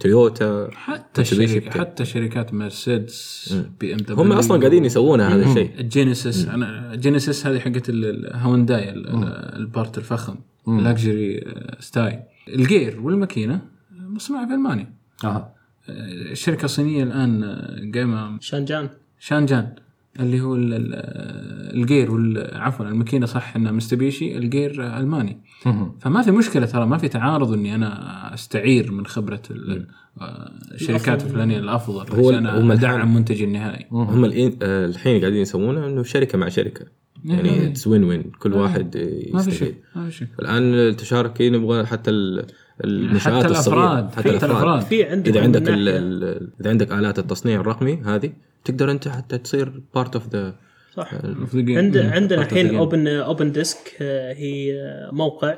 تويوتا 0.00 0.68
حتى 0.72 1.22
بتاع. 1.58 1.72
حتى 1.80 2.04
شركات 2.04 2.54
مرسيدس 2.54 3.54
BMW 3.80 4.16
هم 4.20 4.32
أصلا 4.32 4.58
قاعدين 4.60 4.84
يسوونها 4.84 5.34
هذا 5.34 5.44
الشيء. 5.50 5.70
جينيسيس 5.80 6.48
أنا 6.48 6.92
جينيسيس 6.94 7.46
هذه 7.46 7.58
حقت 7.58 7.88
ال- 7.88 8.26
الهونداي 8.26 8.90
ال- 8.90 9.06
ال 9.56 9.64
part 9.64 9.98
الفخم 9.98 10.34
luxury 10.66 11.44
style. 11.80 12.18
ال 12.48 12.58
gear 12.58 13.00
والماكينة 13.00 13.60
مصنوعة 14.08 14.46
في 14.48 14.54
ألمانيا. 14.54 14.92
أها. 15.24 15.54
الشركة 15.88 16.64
الصينيه 16.64 17.02
الآن 17.02 17.44
قايمه 17.94 18.38
شانجان. 18.40 18.88
شانجان. 19.18 19.74
اللي 20.20 20.40
هو 20.40 20.54
ال- 20.54 20.74
ال- 20.74 21.76
ال 21.80 21.86
gear 21.86 22.08
عفوا 22.54 22.86
الماكينة 22.86 23.26
صح 23.26 23.56
انها 23.56 23.72
ميتسوبيشي 23.72 24.36
ال 24.38 24.50
gear 24.50 24.98
ألماني. 24.98 25.40
فما 26.00 26.22
في 26.22 26.30
مشكلة 26.30 26.66
ترى 26.66 26.86
ما 26.86 26.98
في 26.98 27.08
تعارض 27.08 27.52
إني 27.52 27.74
أنا 27.74 28.34
أستعير 28.34 28.92
من 28.92 29.06
خبرة 29.06 29.42
ال- 29.50 29.86
الشركات 30.74 31.24
الفلانية 31.24 31.58
الأفضل 31.58 32.16
هو- 32.16 32.30
عشان 32.30 32.46
هم 32.46 32.72
أدعم 32.72 33.14
منتجي 33.14 33.44
النهائي. 33.44 33.86
هم 33.90 34.24
آه، 34.24 34.86
الحين 34.86 35.20
قاعدين 35.20 35.40
يسوونه 35.40 35.86
إنه 35.86 36.02
شركة 36.02 36.38
مع 36.38 36.48
شركة. 36.48 36.86
يعني 37.24 37.66
it's 37.66 37.86
win 37.86 38.04
win 38.04 38.22
كل 38.38 38.52
واحد 38.52 38.92
في 38.96 39.22
شيء 39.24 39.36
يستفيد. 39.36 39.74
ما 39.96 40.04
في 40.04 40.16
شيء. 40.16 40.28
الآن 40.42 40.62
التشاركي 40.74 41.50
نبغى 41.50 41.86
حتى 41.86 42.10
ال- 42.10 42.46
المنشات 42.84 43.44
حتى 43.44 43.52
الصغيرة 43.52 43.92
الأفراد 44.00 44.14
حتى 44.14 44.46
الأفراد. 44.46 44.80
في 44.82 45.04
عندك 45.04 45.28
إذا 45.28 45.42
عندك 45.42 45.68
إذا 46.60 46.70
عندك 46.70 46.92
آلات 46.92 47.18
التصنيع 47.18 47.60
الرقمي 47.60 48.02
هذه 48.04 48.32
تقدر 48.64 48.90
انت 48.90 49.08
حتى 49.08 49.38
تصير 49.38 49.82
part 49.94 50.14
of 50.16 50.28
the 50.28 50.54
صح. 50.96 51.10
ال 51.54 51.58
game. 51.58 51.78
عند 51.78 51.96
عندنا 51.96 52.42
the 52.42 52.52
الحين. 52.52 52.76
اوبن 52.76 53.08
اوبن 53.08 53.52
ديسك 53.52 53.96
هي 54.36 54.80
آه، 54.80 55.10
موقع. 55.12 55.54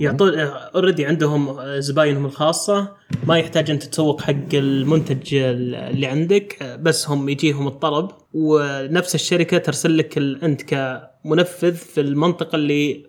يعطون 0.00 0.32
already 0.38 1.06
عندهم 1.06 1.48
آه، 1.48 1.78
زباينهم 1.80 2.26
الخاصة. 2.26 2.88
ما 3.26 3.38
يحتاج 3.38 3.70
انت 3.70 3.82
تسوق 3.84 4.20
حق 4.20 4.34
المنتج 4.54 5.34
اللي 5.34 6.06
عندك. 6.06 6.78
بس 6.80 7.08
هم 7.08 7.28
يجيهم 7.28 7.66
الطلب. 7.66 8.10
ونفس 8.34 9.14
الشركة 9.14 9.58
ترسل 9.58 9.98
لك 9.98 10.18
انت 10.18 10.62
كمنفذ 10.62 11.74
في 11.74 12.00
المنطقة 12.00 12.56
اللي 12.56 13.06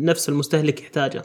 نفس 0.00 0.28
المستهلك 0.28 0.80
يحتاجها. 0.80 1.22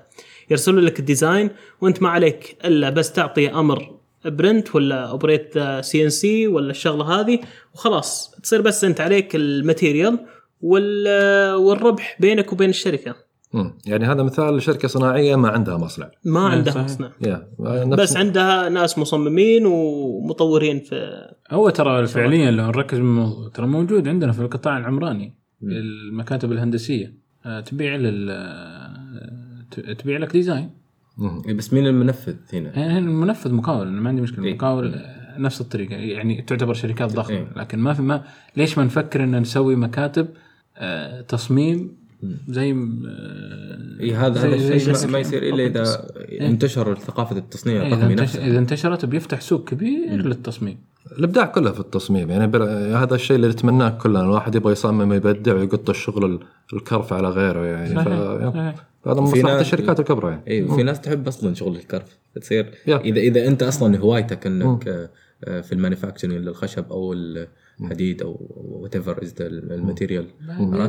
يرسلوا 0.50 0.82
لك 0.82 1.00
ال 1.00 1.07
design 1.07 1.50
وانت 1.82 2.02
ما 2.02 2.10
عليك 2.10 2.58
إلا 2.66 2.90
بس 2.90 3.12
تعطي 3.12 3.50
أمر 3.50 4.01
print 4.26 4.76
ولا 4.76 4.96
operate 5.10 5.60
CNC 5.82 6.48
ولا 6.48 6.72
الشغلة 6.72 7.06
هذه 7.20 7.40
وخلاص 7.74 8.36
تصير 8.44 8.62
بس 8.62 8.84
انت 8.84 9.02
عليك 9.02 9.36
ال 9.36 9.45
material 9.45 10.20
وال- 10.62 11.56
والربح 11.56 12.18
بينك 12.20 12.54
وبين 12.54 12.70
الشركة. 12.70 13.16
مم. 13.54 13.78
يعني 13.86 14.06
هذا 14.06 14.24
مثال 14.24 14.58
لشركة 14.58 14.88
صناعية 14.88 15.36
ما 15.36 15.50
عندها 15.50 15.78
مصنع. 15.78 16.12
ما 16.26 16.40
عندها 16.40 16.74
صحيح. 16.74 16.86
مصنع. 16.86 17.12
نفس 17.62 18.02
بس 18.02 18.18
عندها 18.18 18.70
ناس 18.70 18.98
مصممين 18.98 19.66
ومطورين 19.66 20.80
في 20.80 21.28
هو 21.52 21.70
ترى 21.70 22.08
فعليا 22.08 22.52
لو 22.52 22.66
نركز 22.66 22.98
بالموضوع 22.98 23.50
ترى 23.50 23.68
موجود 23.68 24.08
عندنا 24.08 24.32
في 24.32 24.40
القطاع 24.42 24.78
العمراني 24.78 25.34
المكاتب 25.64 26.52
الهندسية. 26.52 27.14
آه، 27.46 27.60
تبيع 27.60 27.96
لل 27.96 28.28
آه، 28.32 29.94
تبيع 29.94 30.18
لك 30.18 30.32
ديزاين. 30.32 30.70
بس 31.56 31.74
مين 31.74 31.88
المنفذ 31.88 32.36
هنا؟ 32.54 32.80
يعني 32.80 32.98
المنفذ 32.98 33.54
مقاول 33.54 33.88
أنا 33.88 34.02
ما 34.02 34.10
عندي 34.10 34.22
مشكلة. 34.22 34.46
إيه. 34.46 34.54
مقاول 34.54 34.94
آه، 34.94 35.40
نفس 35.40 35.62
الطريقة. 35.62 35.96
يعني 35.96 36.42
تعتبر 36.42 36.74
شركات 36.74 37.14
ضخمة. 37.14 37.36
إيه. 37.38 37.48
لكن 37.56 37.80
ما 37.80 37.94
في 37.94 38.02
ما 38.02 38.24
ليش 38.58 38.78
ما 38.78 38.84
نفكر 38.84 39.24
إن 39.24 39.40
نسوي 39.42 39.76
مكاتب 39.76 40.28
آه، 40.78 41.22
تصميم 41.22 41.92
زي 42.48 42.72
آه، 42.72 42.76
اي 44.00 44.14
هذا 44.16 44.40
زي- 44.40 44.48
هذا 44.48 44.76
الشيء 44.92 45.10
ما- 45.12 45.20
يصير 45.20 45.44
إلا 45.44 45.66
إذا 45.66 46.48
انتشر 46.48 46.96
ثقافة 46.96 47.38
التصنيع 47.38 47.82
إيه، 47.82 47.88
الرقمي 47.94 48.12
انتشر 48.14 48.24
نفسه 48.24 48.48
إذا 48.48 48.60
انتشرت 48.60 49.06
بيفتح 49.06 49.42
سوق 49.42 49.70
كبير 49.70 50.26
للتصميم. 50.28 50.78
الإبداع 51.18 51.46
كله 51.46 51.72
في 51.72 51.80
التصميم 51.80 52.30
يعني 52.30 52.48
بل... 52.48 52.62
هذا 52.96 53.16
الشيء 53.16 53.36
اللي 53.36 53.48
نتمناه 53.48 53.90
كلنا 53.90 54.22
الواحد 54.22 54.56
يبغى 54.56 54.72
يصمم 54.72 55.10
ويبدع 55.10 55.56
ويقط 55.56 55.90
الشغل 55.90 56.26
ال- 56.26 56.40
الكرف 56.74 57.14
على 57.14 57.30
غيره 57.30 57.66
يعني 57.66 57.96
ف... 57.96 58.00
صحيح. 58.00 58.50
صحيح. 58.54 58.76
هذا 59.08 59.22
من 59.22 59.26
في 59.26 59.40
مصلحة 59.40 59.60
الشركات 59.60 60.00
الكبرى 60.00 60.32
يعني. 60.32 60.44
اي 60.48 60.64
وفي 60.64 60.84
ناس 60.84 61.02
تحب 61.02 61.28
أصلا 61.28 61.54
شغل 61.54 61.76
الكرف 61.76 62.18
تصير. 62.36 62.72
اذا 62.88 63.20
إذا 63.20 63.48
أنت 63.48 63.64
أصلا 63.64 63.98
هوايتك 63.98 64.48
إنك 64.48 64.88
آه، 64.88 65.10
آه، 65.46 65.62
في 65.62 65.72
ال 65.72 65.76
manufacturing 65.76 66.34
للخشب 66.34 66.86
أو 66.92 67.14
الحديد 67.14 68.22
أو 68.22 68.48
whatever 68.56 68.96
is 68.96 69.24
ال 69.24 69.34
material 69.39 70.26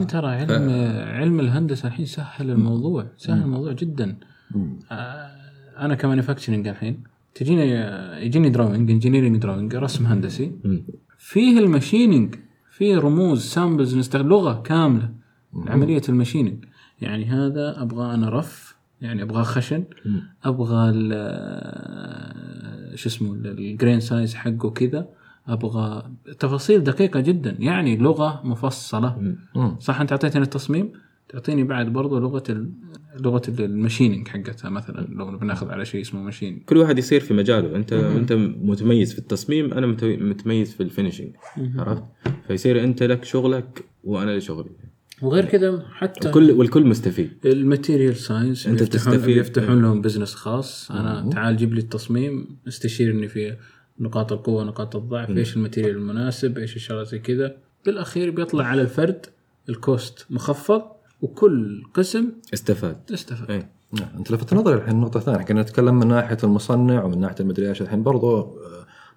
ترى 0.06 0.26
علم 0.26 0.70
علم 1.08 1.40
الهندسة 1.40 1.86
الحين 1.88 2.06
سهل 2.06 2.50
الموضوع 2.50 3.06
سهل 3.16 3.42
الموضوع 3.42 3.72
جدا. 3.72 4.16
آه، 4.92 5.30
أنا 5.78 5.94
ك 5.94 6.00
manufacturing 6.00 6.68
الحين 6.68 7.02
تجيني 7.34 7.70
يجيني 8.26 8.50
drawing 8.50 8.90
engineering 8.90 9.36
drawing 9.36 9.74
رسم 9.74 10.06
هندسي. 10.06 10.52
فيه 11.18 11.58
ال 11.58 11.66
machining 11.66 12.34
فيه 12.70 12.98
رموز 12.98 13.44
symbols 13.44 13.96
نستخدم 13.96 14.28
لغة 14.28 14.62
كاملة. 14.62 15.10
عملية 15.66 16.02
ال 16.08 16.14
machining 16.14 16.64
يعني 17.00 17.24
هذا 17.24 17.82
أبغى 17.82 18.14
أنا 18.14 18.28
rough 18.28 18.76
يعني 19.00 19.22
أبغى 19.22 19.44
خشن. 19.44 19.84
أبغى 20.44 20.92
شو 22.94 23.08
اسمه 23.08 23.32
ال 23.32 23.43
grain 23.43 24.00
size 24.00 24.34
حقه 24.34 24.70
كذا. 24.70 25.08
أبغى 25.48 26.10
تفاصيل 26.38 26.84
دقيقة 26.84 27.20
جدا. 27.20 27.56
يعني 27.58 27.96
لغة 27.96 28.40
مفصلة. 28.44 29.36
صح 29.78 30.00
أنت 30.00 30.12
أعطيتني 30.12 30.42
التصميم؟ 30.42 30.92
تعطيني 31.32 31.64
بعد 31.64 31.92
برضو 31.92 32.18
لغة 32.18 32.42
ال... 32.50 32.70
لغة 33.20 33.42
ال 33.48 33.56
machining 33.56 34.28
حقتها. 34.28 34.70
مثلا 34.70 35.06
لو 35.10 35.38
بناخذ 35.38 35.70
على 35.70 35.84
شيء 35.84 36.00
اسمه 36.00 36.22
machine. 36.22 36.62
كل 36.66 36.76
واحد 36.76 36.98
يصير 36.98 37.20
في 37.20 37.34
مجاله. 37.34 37.76
انت 37.76 37.92
انت 37.92 38.32
متميز 38.62 39.12
في 39.12 39.18
التصميم 39.18 39.72
أنا 39.72 39.86
مت- 39.86 40.04
متميز 40.04 40.74
في 40.74 40.82
ال 40.82 40.88
finishing 40.88 41.36
عرفت؟ 41.76 42.04
فيصير 42.46 42.84
انت 42.84 43.02
لك 43.02 43.24
شغلك 43.24 43.84
وأنا 44.04 44.30
لي 44.30 44.40
شغلي. 44.40 44.70
وغير 45.22 45.44
كذا 45.44 45.86
حتى 45.92 46.30
كل 46.30 46.50
والكل 46.50 46.86
مستفيد. 46.86 47.30
ال 47.44 47.52
material 47.52 48.16
science 48.16 48.68
بيفتحون 48.68 48.88
تستفيد. 48.88 49.34
بيفتحون 49.36 49.82
لهم 49.82 50.02
business 50.02 50.34
خاص. 50.34 50.90
أنا 50.90 51.30
تعال 51.32 51.56
جيب 51.56 51.74
لي 51.74 51.80
التصميم 51.80 52.56
استشيرني 52.68 53.28
في 53.28 53.56
نقاط 54.00 54.32
القوة 54.32 54.64
نقاط 54.64 54.96
الضعف 54.96 55.30
إيش 55.30 55.56
ال 55.56 55.61
material 55.61 55.96
المناسب 55.96 56.58
إيش 56.58 56.76
الشغلات 56.76 57.06
زي 57.06 57.18
كذا. 57.18 57.56
بالأخير 57.86 58.30
بيطلع 58.30 58.64
على 58.64 58.82
الفرد 58.82 59.26
ال 59.68 59.80
cost 59.80 60.26
مخفض. 60.30 60.82
وكل 61.22 61.82
قسم 61.94 62.28
استفاد 62.54 62.96
استفاد 63.14 63.50
إيه 63.50 63.70
نعم. 63.92 64.08
أنت 64.18 64.30
لفت 64.30 64.54
نظري 64.54 64.74
الحين 64.74 65.00
نقطة 65.00 65.20
ثانية 65.20 65.44
كنا 65.44 65.62
نتكلم 65.62 65.94
من 65.94 66.08
ناحية 66.08 66.38
المصنع 66.44 67.04
ومن 67.04 67.20
ناحية 67.20 67.36
المدري 67.40 67.68
إيش 67.68 67.82
الحين 67.82 68.02
برضو 68.02 68.38
آه، 68.40 68.46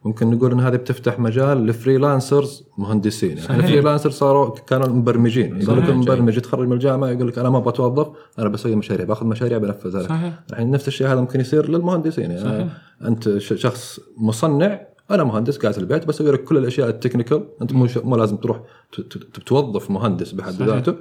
ممكن 0.05 0.29
نقول 0.31 0.51
إن 0.51 0.59
هذه 0.59 0.75
بتفتح 0.75 1.19
مجال 1.19 1.65
ل 1.65 1.73
freelancers 1.73 2.63
مهندسين 2.77 3.29
يعني 3.29 3.41
صحيح. 3.41 3.57
ال 3.57 3.62
freelancer 3.62 4.09
صاروا 4.09 4.49
كانوا 4.55 4.87
مبرمجين 4.87 5.61
يقول 5.61 5.77
لك 5.77 5.83
صحيح. 5.83 5.95
مبرمج 5.95 6.37
يتخرج 6.37 6.67
من 6.67 6.73
الجامعة 6.73 7.09
يقول 7.09 7.27
لك 7.27 7.37
أنا 7.39 7.49
ما 7.49 7.57
أبغى 7.57 7.69
أتوظف 7.69 8.07
أنا 8.39 8.49
بسوي 8.49 8.75
مشاريع 8.75 9.05
باخذ 9.05 9.25
مشاريع 9.25 9.57
بنفذها 9.57 10.33
الحين 10.49 10.71
نفس 10.71 10.87
الشيء 10.87 11.07
هذا 11.07 11.21
ممكن 11.21 11.39
يصير 11.39 11.69
للمهندسين 11.69 12.31
يعني 12.31 12.43
صحيح. 12.43 12.67
أنت 13.07 13.37
ش- 13.37 13.53
شخص 13.53 13.99
مصنع 14.17 14.81
أنا 15.11 15.23
مهندس 15.23 15.57
قاعد 15.57 15.73
في 15.73 15.79
البيت 15.79 16.05
بسوي 16.07 16.31
لك 16.31 16.43
كل 16.43 16.57
الأشياء 16.57 16.89
ال 16.89 16.94
technical 16.94 17.43
أنت 17.61 17.73
مو 17.73 17.87
ش- 17.87 17.97
مو 17.97 18.15
لازم 18.15 18.37
تروح 18.37 18.59
ت- 18.91 19.01
ت- 19.01 19.39
توظف 19.45 19.91
مهندس 19.91 20.31
بحد 20.31 20.53
صحيح. 20.53 20.67
ذاته 20.67 20.95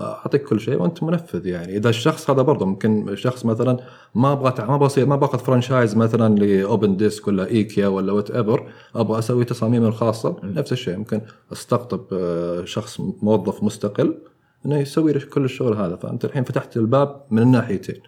أعطيك 0.00 0.42
كل 0.42 0.60
شيء 0.60 0.82
وأنت 0.82 1.02
منفذ 1.02 1.46
يعني. 1.46 1.76
إذا 1.76 1.88
الشخص 1.88 2.30
هذا 2.30 2.42
برضه 2.42 2.66
ممكن 2.66 3.16
شخص 3.16 3.44
مثلا 3.44 3.78
ما 4.14 4.32
أبغى 4.32 4.66
ما 4.66 4.74
أبغى 4.74 4.88
أصير- 4.88 5.08
ما 5.08 5.16
باخذ 5.16 5.38
franchise 5.38 5.96
مثلا 5.96 6.34
ل 6.34 6.96
Opendesk 6.96 7.28
ولا 7.28 7.46
إيكيا 7.46 7.86
ولا 7.88 8.12
whatever 8.12 8.66
أبغى 8.94 9.18
أسوي 9.18 9.44
تصاميمي 9.44 9.86
الخاصة. 9.88 10.36
نفس 10.42 10.72
الشيء. 10.72 10.96
ممكن 10.96 11.20
أستقطب 11.52 12.04
آه، 12.12 12.64
شخص 12.64 13.00
موظف 13.00 13.62
مستقل 13.62 14.14
إنه 14.66 14.78
يسوي 14.78 15.12
لك 15.12 15.28
كل 15.28 15.44
الشغل 15.44 15.76
هذا. 15.76 15.96
فأنت 15.96 16.24
الحين 16.24 16.44
فتحت 16.44 16.76
الباب 16.76 17.22
من 17.30 17.42
الناحيتين. 17.42 18.00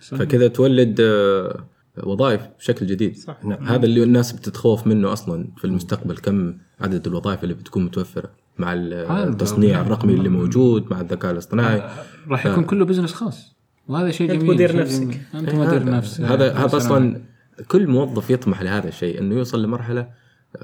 فكذا 0.00 0.48
تولد 0.48 1.00
آه، 1.00 1.64
وظائف 2.04 2.40
بشكل 2.58 2.86
جديد. 2.86 3.16
صح. 3.16 3.44
نعم. 3.44 3.66
هذا 3.66 3.84
اللي 3.86 4.02
الناس 4.02 4.32
بتتخوف 4.32 4.86
منه 4.86 5.12
أصلا 5.12 5.48
في 5.56 5.64
المستقبل 5.64 6.16
كم 6.16 6.54
عدد 6.80 7.06
الوظائف 7.06 7.42
اللي 7.42 7.54
بتكون 7.54 7.84
متوفرة. 7.84 8.30
مع 8.58 8.72
التصنيع. 8.72 9.80
الرقمي 9.80 10.14
اللي 10.14 10.28
موجود 10.28 10.90
مع 10.90 11.00
الذكاء 11.00 11.30
الاصطناعي 11.32 11.82
راح 12.28 12.46
يكون 12.46 12.64
كله 12.64 12.84
business 12.84 13.12
خاص 13.14 13.56
وهذا 13.88 14.10
شيء 14.10 14.32
جميل 14.32 14.46
مدير 14.46 14.70
شيء 14.70 14.80
نفسك. 14.80 15.02
جميل. 15.02 15.18
أنت 15.34 15.54
مدير 15.54 15.84
نفسك 15.84 16.20
هذا 16.24 16.52
هذا. 16.52 16.76
أصلا 16.76 17.20
كل 17.68 17.86
موظف 17.86 18.30
يطمح 18.30 18.62
لهذا 18.62 18.88
الشيء 18.88 19.18
إنه 19.20 19.34
يوصل 19.34 19.62
لمرحلة 19.62 20.08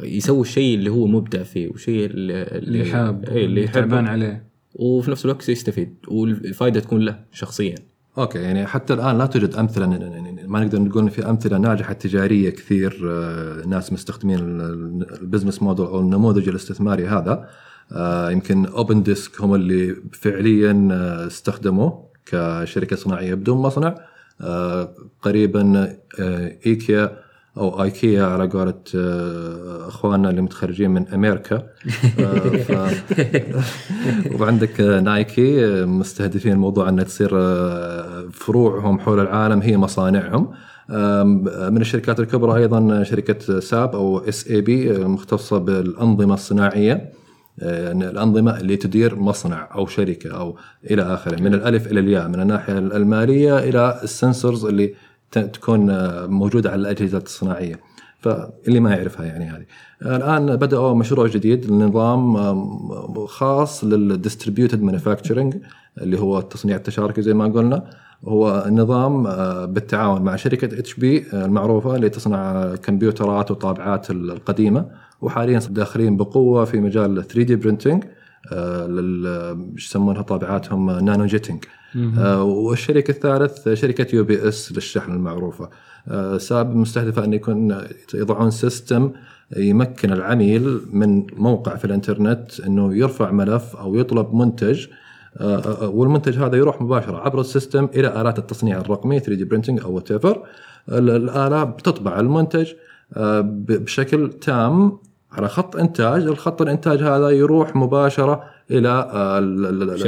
يسوي 0.03 0.41
الشيء 0.41 0.75
اللي 0.79 0.91
هو 0.91 1.07
مبدع 1.07 1.43
فيه 1.43 1.69
والشيء 1.69 2.07
اللي 2.07 2.43
اللي 2.43 2.85
حاب 2.85 3.25
إيه 3.25 3.45
اللي 3.47 3.69
تعبان 3.69 4.07
عليه 4.07 4.47
وفي 4.75 5.11
نفس 5.11 5.25
الوقت 5.25 5.49
يستفيد 5.49 5.95
والفائده 6.09 6.81
تكون 6.81 7.01
له 7.01 7.19
شخصيا 7.33 7.75
okay 8.19 8.39
يعني 8.39 8.67
حتى 8.67 8.95
الآن 8.95 9.19
لا 9.19 9.27
توجد 9.27 9.55
أمثلة 9.55 9.95
يعني 9.95 10.47
ما 10.49 10.61
نقدر 10.65 10.81
نقول 10.83 11.11
في 11.11 11.31
أمثلة 11.31 11.59
ناجحة 11.59 11.93
تجارية 11.93 12.51
كثير 12.51 13.01
آه، 13.11 13.67
ناس 13.67 13.93
مستخدمين 13.93 14.39
ال- 14.39 15.07
ال 15.23 15.27
business 15.27 15.63
model 15.63 15.87
أو 15.87 16.01
النموذج 16.01 16.49
الاستثماري 16.49 17.07
هذا 17.07 17.31
آه، 17.33 17.49
يمكن 18.31 18.67
Opendesk 18.67 19.41
هم 19.41 19.55
اللي 19.55 19.97
فعليا 20.13 20.89
آه، 20.93 21.27
استخدموه 21.27 22.05
كشركة 22.27 22.97
صناعية. 22.97 23.35
بدون 23.35 23.59
مصنع 23.59 23.95
آه، 24.41 24.95
قريبا 25.23 25.97
آه، 26.21 26.53
إيكيا 26.67 27.19
أو 27.57 27.83
إيكيا 27.83 28.25
على 28.25 28.49
قولة 28.49 28.75
آه، 28.97 29.89
أخواننا 29.89 30.31
اللي 30.31 30.41
متخرجين 30.43 30.91
من 30.91 31.09
أمريكا. 31.09 31.57
آه، 32.21 32.39
ف... 32.39 32.73
وعندك 34.41 34.81
آه، 34.81 35.01
Nike 35.01 35.65
آه، 35.67 35.85
مستهدفين 35.85 36.53
الموضوع 36.53 36.89
انها 36.89 37.05
تصير 37.05 37.31
آه، 37.35 38.29
فروعهم 38.33 38.99
حول 38.99 39.21
العالم. 39.21 39.61
هي 39.61 39.77
مصانعهم. 39.77 40.51
من 41.73 41.81
الشركات 41.81 42.21
الكبرى 42.21 42.57
أيضا 42.63 43.03
شركة 43.03 43.61
SAP 43.61 43.95
أو 43.95 44.19
SAP 44.19 44.99
مختصة 45.05 45.59
بالأنظمة 45.59 46.35
الصناعية. 46.35 47.13
آه، 47.61 47.93
الأنظمة 47.93 48.61
اللي 48.61 48.77
تدير 48.77 49.17
مصنع 49.17 49.69
أو 49.75 49.87
شركة 49.87 50.31
أو 50.31 50.57
إلى 50.91 51.03
آخره 51.03 51.43
من 51.43 51.55
الألف 51.55 51.87
إلى 51.87 52.01
الياء 52.01 52.29
من 52.29 52.41
الناحية 52.41 52.79
المالية 52.79 53.59
إلى 53.59 54.01
ال 54.03 54.10
sensors 54.11 54.65
اللي 54.65 54.95
تكون 55.31 55.91
آه، 55.91 56.27
موجودة 56.27 56.71
على 56.71 56.81
الأجهزة 56.81 57.19
الصناعية. 57.19 57.81
فاللي 58.21 58.81
ما 58.81 58.91
يعرفها 58.91 59.27
يعني 59.27 59.45
هذه. 59.45 59.65
الآن 60.17 60.57
بدأوا 60.57 60.95
مشروع 60.95 61.27
جديد 61.27 61.71
لنظام 61.71 62.37
خاص 63.27 63.85
لل 63.85 64.00
distributed 64.00 64.83
manufacturing 64.83 65.57
اللي 66.01 66.21
هو 66.21 66.39
التصنيع 66.39 66.77
التشاركي 66.77 67.23
زي 67.23 67.35
ما 67.35 67.45
قلنا. 67.45 67.85
هو 68.25 68.67
نظام 68.71 69.27
آه، 69.27 69.65
بالتعاون 69.65 70.23
مع 70.23 70.37
شركة 70.37 70.79
HP 70.79 71.25
المعروفة 71.33 71.97
اللي 71.97 72.09
تصنع 72.09 72.75
كمبيوترات 72.75 73.51
وطابعات 73.51 74.11
القديمة. 74.11 74.87
وحاليا 75.23 75.59
داخلين 75.59 76.17
بقوة 76.17 76.65
في 76.65 76.81
مجال 76.81 77.15
3D 77.15 77.57
printing 77.57 78.05
لل 78.53 79.27
إيش 79.75 79.87
يسمونها 79.87 80.23
طابعاتهم؟ 80.23 80.91
nano 80.91 81.27
jetting. 81.27 81.65
آه، 82.19 82.43
والشركة 82.43 83.11
الثالث 83.11 83.69
شركة 83.69 84.17
UPS 84.17 84.73
للشحن 84.73 85.13
المعروفة. 85.13 85.71
آه، 86.09 86.39
SAP 86.39 86.77
مستهدفة 86.77 87.25
أن 87.25 87.33
يكون 87.33 87.77
يضعون 88.15 88.51
system 88.51 89.11
يمكن 89.57 90.13
العميل 90.13 90.81
من 90.93 91.27
موقع 91.37 91.77
في 91.77 91.85
الإنترنت 91.85 92.61
إنه 92.61 92.95
يرفع 92.97 93.31
ملف 93.31 93.77
أو 93.77 93.97
يطلب 93.97 94.35
منتج. 94.35 94.87
آه، 95.37 95.89
والمنتج 95.89 96.39
هذا 96.39 96.57
يروح 96.57 96.83
مباشرة 96.83 97.17
عبر 97.17 97.41
ال 97.41 97.48
system 97.48 97.89
إلى 97.95 98.21
آلات 98.21 98.39
التصنيع 98.39 98.79
الرقمي 98.79 99.21
3D 99.21 99.45
printing 99.45 99.81
أو 99.81 99.93
what 99.95 100.11
الآلة 100.89 101.65
بتطبع 101.65 102.21
المنتج 102.21 102.73
بشكل 103.67 104.31
تام 104.33 104.99
على 105.33 105.49
خط 105.49 105.77
إنتاج 105.77 106.23
الخط 106.23 106.63
الإنتاج 106.63 107.03
هذا 107.03 107.29
يروح 107.31 107.77
مباشرة 107.77 108.43
إلى 108.71 108.91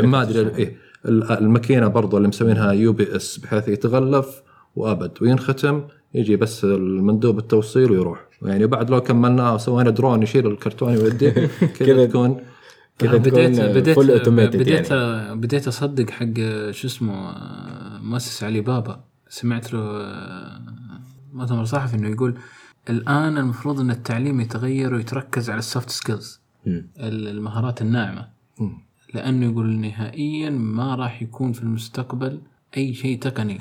ما 0.06 0.22
أدري. 0.22 0.56
إيه 0.56 0.76
ال- 1.06 1.32
الماكينة 1.32 1.88
برضو 1.88 2.16
اللي 2.16 2.28
مسوينها 2.28 2.72
UPS 2.72 3.38
بحيث 3.38 3.68
يتغلف 3.68 4.42
وأبد 4.76 5.12
وينختم 5.22 5.82
يجي 6.14 6.36
بس 6.36 6.64
المندوب 6.64 7.38
التوصيل 7.38 7.90
ويروح. 7.90 8.26
يعني 8.42 8.66
بعد 8.66 8.90
لو 8.90 9.00
كملناه 9.00 9.54
وسوينا 9.54 9.90
درون 9.90 10.22
يشيل 10.22 10.46
الكرتون 10.46 10.88
ويوديه 10.96 11.30
كذا 11.60 11.68
كذا- 11.86 12.06
تكون 12.06 12.40
كذا 12.98 13.16
بديت 13.16 13.60
بديت 13.60 13.94
full 13.94 14.10
automated 14.10 14.56
بديت 14.56 14.90
يعني. 14.90 15.40
بديت 15.40 15.68
أصدق 15.68 16.10
حق 16.10 16.34
شو 16.70 16.86
اسمه 16.86 17.34
مؤسس 18.02 18.44
علي 18.44 18.60
بابا. 18.60 19.00
سمعت 19.28 19.72
له 19.72 19.78
آه، 19.80 20.60
مؤتمر 21.32 21.64
صحفي 21.64 21.96
إنه 21.96 22.08
يقول 22.08 22.34
الآن 22.90 23.38
المفروض 23.38 23.80
إن 23.80 23.90
التعليم 23.90 24.40
يتغير 24.40 24.94
ويتركز 24.94 25.50
على 25.50 25.58
ال 25.58 25.65
soft 25.65 25.90
skills. 25.90 26.40
المهارات 27.00 27.82
الناعمة. 27.82 28.28
لأنه 29.14 29.46
يقول 29.46 29.76
نهائيا 29.76 30.50
ما 30.50 30.94
راح 30.94 31.22
يكون 31.22 31.52
في 31.52 31.62
المستقبل 31.62 32.40
أي 32.76 32.94
شيء 32.94 33.18
تقني. 33.18 33.60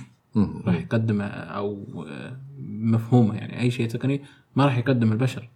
راح 0.65 0.75
يقدم 0.75 1.21
أو 1.21 1.83
آه، 2.07 2.37
مفهومه 2.67 3.35
يعني 3.35 3.61
أي 3.61 3.71
شيء 3.71 3.87
تقني 3.87 4.21
ما 4.55 4.65
راح 4.65 4.77
يقدم 4.77 5.11
البشر 5.11 5.49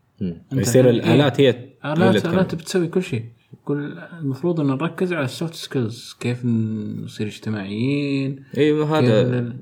يصير 0.53 0.86
يعني 0.86 0.97
إيه؟ 0.97 1.03
الآلات 1.03 1.41
هي 1.41 1.53
تكمل. 1.53 2.34
آلات 2.34 2.56
بتسوي 2.56 2.88
كل 2.88 3.03
شيء 3.03 3.25
كل 3.65 3.97
المفروض 3.97 4.60
إن 4.60 4.67
نركز 4.67 5.13
على 5.13 5.25
ال 5.25 5.31
soft 5.31 5.53
skills 5.53 6.15
كيف 6.19 6.45
نصير 6.45 7.27
اجتماعيين 7.27 8.43
أيوه 8.58 8.99
هذا 8.99 9.56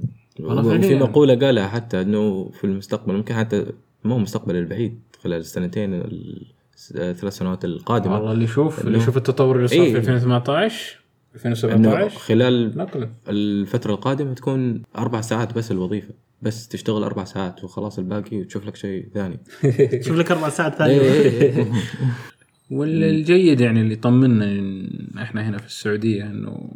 في. 0.82 0.96
مقولة 0.96 1.36
قالها 1.36 1.68
حتى 1.68 2.02
إنه 2.02 2.50
في 2.50 2.64
المستقبل 2.64 3.14
ممكن 3.14 3.34
حتى 3.36 3.66
مو 4.06 4.18
المستقبل 4.18 4.56
البعيد 4.56 5.00
خلال 5.24 5.40
السنتين 5.40 6.04
الثلاث 6.96 7.38
سنوات 7.38 7.66
القادمة. 7.66 8.16
والله 8.16 8.32
اللي 8.32 8.44
يشوف 8.44 8.88
اللي 8.88 8.98
يشوف 8.98 9.18
التطور 9.18 9.56
اللي 9.56 9.68
صار 9.68 9.82
إيه. 9.82 9.92
في 9.92 9.98
2018 9.98 11.00
إنه 11.46 11.52
2017 11.52 12.20
خلال 12.20 12.78
نقله 12.78 13.10
الفترة 13.28 13.94
القادمة 13.94 14.34
تكون 14.34 14.82
أربع 14.98 15.22
ساعات 15.22 15.54
بس 15.54 15.72
الوظيفة. 15.72 16.14
بس 16.42 16.68
تشتغل 16.68 17.04
أربع 17.04 17.24
ساعات 17.24 17.64
وخلاص 17.64 18.00
الباقي 18.00 18.40
وتشوف 18.40 18.68
لك 18.68 18.76
شيء 18.76 19.08
ثاني. 19.14 19.40
شوف 20.06 20.18
لك 20.18 20.32
أربع 20.32 20.50
ساعات 20.50 20.82
إيه، 20.82 21.00
ثانية 21.00 21.02
إيه، 21.02 21.58
إيه. 21.58 21.72
والجيد 22.78 23.62
يعني 23.62 23.82
اللي 23.82 23.94
يطمنا 23.94 24.46
إن 24.46 25.10
إحنا 25.18 25.50
هنا 25.50 25.58
في 25.58 25.66
السعودية 25.66 26.24
إنه 26.24 26.72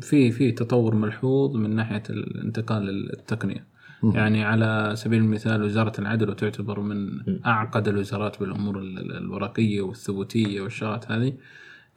في 0.00 0.30
في 0.30 0.52
تطور 0.52 0.94
ملحوظ 0.94 1.56
من 1.56 1.76
ناحية 1.76 2.02
الانتقال 2.10 3.12
التقنيه 3.12 3.66
يعني 4.02 4.44
على 4.44 4.92
سبيل 4.96 5.22
المثال 5.22 5.62
وزارة 5.62 5.92
العدل 6.00 6.30
وتعتبر 6.30 6.80
من 6.80 7.08
أعقد 7.46 7.88
الوزارات 7.88 8.40
بالأمور 8.40 8.78
ال- 8.78 8.98
ال- 8.98 9.16
الورقية 9.16 9.80
والثبوتية 9.80 10.60
والشغلات 10.60 11.10
هذه. 11.12 11.32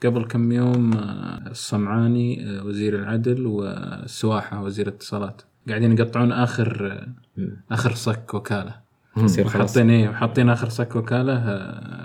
قبل 0.05 0.25
كم 0.25 0.51
يوم 0.51 0.93
آه، 0.93 1.49
الصمعاني 1.51 2.49
آه، 2.49 2.63
وزير 2.65 2.99
العدل 2.99 3.45
والسواحة 3.45 4.63
وزير 4.63 4.87
الاتصالات 4.87 5.41
قاعدين 5.69 5.91
يقطعون 5.91 6.31
آخر 6.31 6.91
آه، 7.39 7.47
آخر 7.71 7.91
صك 7.93 8.33
وكالة. 8.33 8.75
يصير 9.17 9.47
خلاص. 9.47 9.69
حاطين 9.75 9.89
إيه 9.89 10.09
وحاطين 10.09 10.49
آخر 10.49 10.69
صك 10.69 10.95
وكالة 10.95 11.39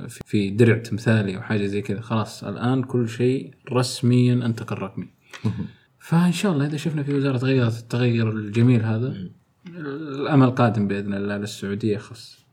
في- 0.06 0.50
درع 0.50 0.78
تمثالي 0.78 1.36
أو 1.36 1.42
حاجة 1.42 1.66
زي 1.66 1.82
كذا. 1.82 2.00
خلاص 2.00 2.44
الآن 2.44 2.82
كل 2.82 3.08
شيء 3.08 3.54
رسميا 3.72 4.34
أنتقل 4.34 4.78
رقمي. 4.78 5.08
فإن 5.98 6.32
شاء 6.32 6.52
الله 6.52 6.66
إذا 6.66 6.76
شفنا 6.76 7.02
في 7.02 7.14
وزارة 7.14 7.36
غيرت 7.38 7.78
التغير 7.78 8.30
الجميل 8.30 8.82
هذا 8.82 9.16
الأمل 9.68 10.50
قادم 10.50 10.88
بإذن 10.88 11.14
الله 11.14 11.36
للسعودية 11.36 11.98
خص 11.98 12.46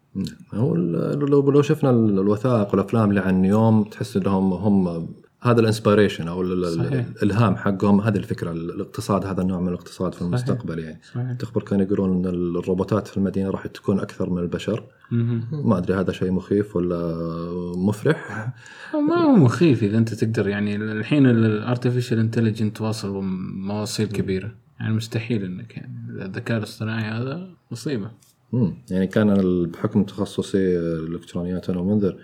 هو 0.53 0.75
ال- 0.75 1.19
لو 1.19 1.51
لو 1.51 1.61
شفنا 1.61 1.89
ال- 1.89 2.19
الوثائق 2.19 2.71
والأفلام 2.71 3.09
اللي 3.09 3.21
عن 3.21 3.45
يوم 3.45 3.83
تحس 3.83 4.17
إنهم 4.17 4.53
هم 4.53 5.07
هذا 5.41 5.59
الانسبيريشن 5.61 6.27
أو 6.27 6.65
صحيح. 6.65 7.05
الإلهام 7.23 7.55
حقهم 7.55 8.01
هذه 8.01 8.17
الفكرة 8.17 8.51
ال- 8.51 8.71
الاقتصاد 8.71 9.25
هذا 9.25 9.41
النوع 9.41 9.59
من 9.59 9.67
الاقتصاد 9.67 10.13
في 10.13 10.21
المستقبل 10.21 10.79
يعني. 10.79 10.99
صحيح. 11.13 11.33
تخبر 11.33 11.61
كانوا 11.63 11.85
يقولون 11.85 12.09
إن 12.11 12.25
الروبوتات 12.25 13.07
في 13.07 13.17
المدينة 13.17 13.49
راح 13.49 13.67
تكون 13.67 13.99
أكثر 13.99 14.29
من 14.29 14.37
البشر. 14.41 14.83
ما 15.51 15.77
أدري 15.77 15.93
هذا 15.99 16.11
شيء 16.11 16.31
مخيف 16.31 16.75
ولا 16.75 17.15
مفرح. 17.75 18.47
ما 19.09 19.15
هو 19.15 19.35
مخيف 19.35 19.83
إذا 19.83 19.97
أنت 19.97 20.13
تقدر 20.13 20.47
يعني 20.47 20.75
الحين 20.75 21.25
ال 21.25 21.34
artificial 21.34 22.19
intelligence 22.19 22.81
واصل 22.81 23.21
مواصيل 23.53 24.07
كبيرة. 24.07 24.51
يعني 24.79 24.93
مستحيل 24.93 25.43
إنك 25.43 25.77
يعني 25.77 26.25
الذكاء 26.25 26.57
الاصطناعي 26.57 27.03
هذا 27.03 27.49
مصيبة 27.71 28.11
مم. 28.53 28.73
يعني 28.91 29.07
كان 29.07 29.65
بحكم 29.65 30.03
تخصصي 30.03 30.77
الإلكترونيات 30.77 31.69
أنا 31.69 31.79
ومنذر 31.79 32.17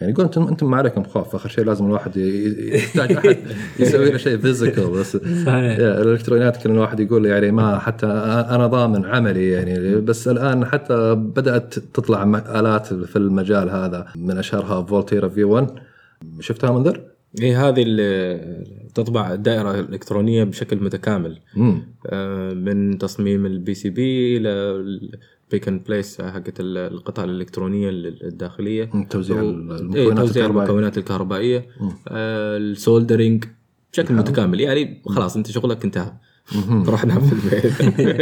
يعني 0.00 0.12
يقول 0.12 0.24
أنتم 0.24 0.48
إنتم 0.48 0.70
ما 0.70 0.76
عليكم 0.76 1.04
خوف 1.04 1.34
آخر 1.34 1.48
شيء 1.48 1.64
لازم 1.64 1.86
الواحد 1.86 2.16
يحتاج 2.16 3.12
أحد 3.12 3.36
يسوي 3.80 4.10
له 4.10 4.16
شيء 4.16 4.38
physical 4.38 4.90
بس 4.90 5.16
صحيح. 5.16 5.78
يا، 5.78 6.02
الإلكترونيات 6.02 6.56
كان 6.56 6.72
الواحد 6.72 7.00
يقول 7.00 7.26
يعني 7.26 7.50
ما 7.50 7.78
حتى 7.78 8.06
أنا 8.50 8.66
ضامن 8.66 9.04
عملي 9.04 9.50
يعني 9.50 9.94
بس 10.00 10.28
الآن 10.28 10.64
حتى 10.64 11.14
بدأت 11.14 11.74
تطلع 11.78 12.22
آلات 12.60 12.94
في 12.94 13.16
المجال 13.16 13.70
هذا 13.70 14.06
من 14.16 14.38
أشهرها 14.38 14.82
فولتيرا 14.82 15.28
V 15.28 15.44
1 15.44 15.70
شفتها 16.40 16.70
منذر؟ 16.70 17.00
إيه 17.42 17.68
هذه 17.68 17.82
اللي 17.82 18.40
تطبع 18.96 19.32
الدائرة 19.34 19.80
الإلكترونية 19.80 20.44
بشكل 20.44 20.84
متكامل. 20.84 21.38
آه، 22.06 22.52
من 22.52 22.98
تصميم 22.98 23.46
ال 23.46 23.74
PCB 23.74 23.90
لل 23.90 24.38
pick 24.38 25.68
and 25.68 25.84
place 25.84 26.20
حقت 26.20 26.60
ال- 26.60 26.78
القطع 26.78 27.24
الإلكترونية 27.24 27.88
ال- 27.90 28.26
الداخلية. 28.26 28.90
توزيع 29.10 29.42
و- 29.42 29.48
المكونات 29.50 29.96
إيه، 29.96 30.08
توزيع 30.14 30.44
الكهربائية. 30.44 30.68
المكونات 30.68 30.98
الكهربائية. 30.98 31.66
آه، 32.08 32.56
ال 32.56 32.65
soldering 32.65 33.44
بشكل 33.92 34.14
متكامل. 34.14 34.60
يعني 34.60 35.02
خلاص 35.06 35.36
أنت 35.36 35.50
شغلك 35.50 35.84
انتهى. 35.84 36.12
روح 36.88 37.04
نام 37.04 37.20
في 37.20 37.32
البيت. 37.32 37.72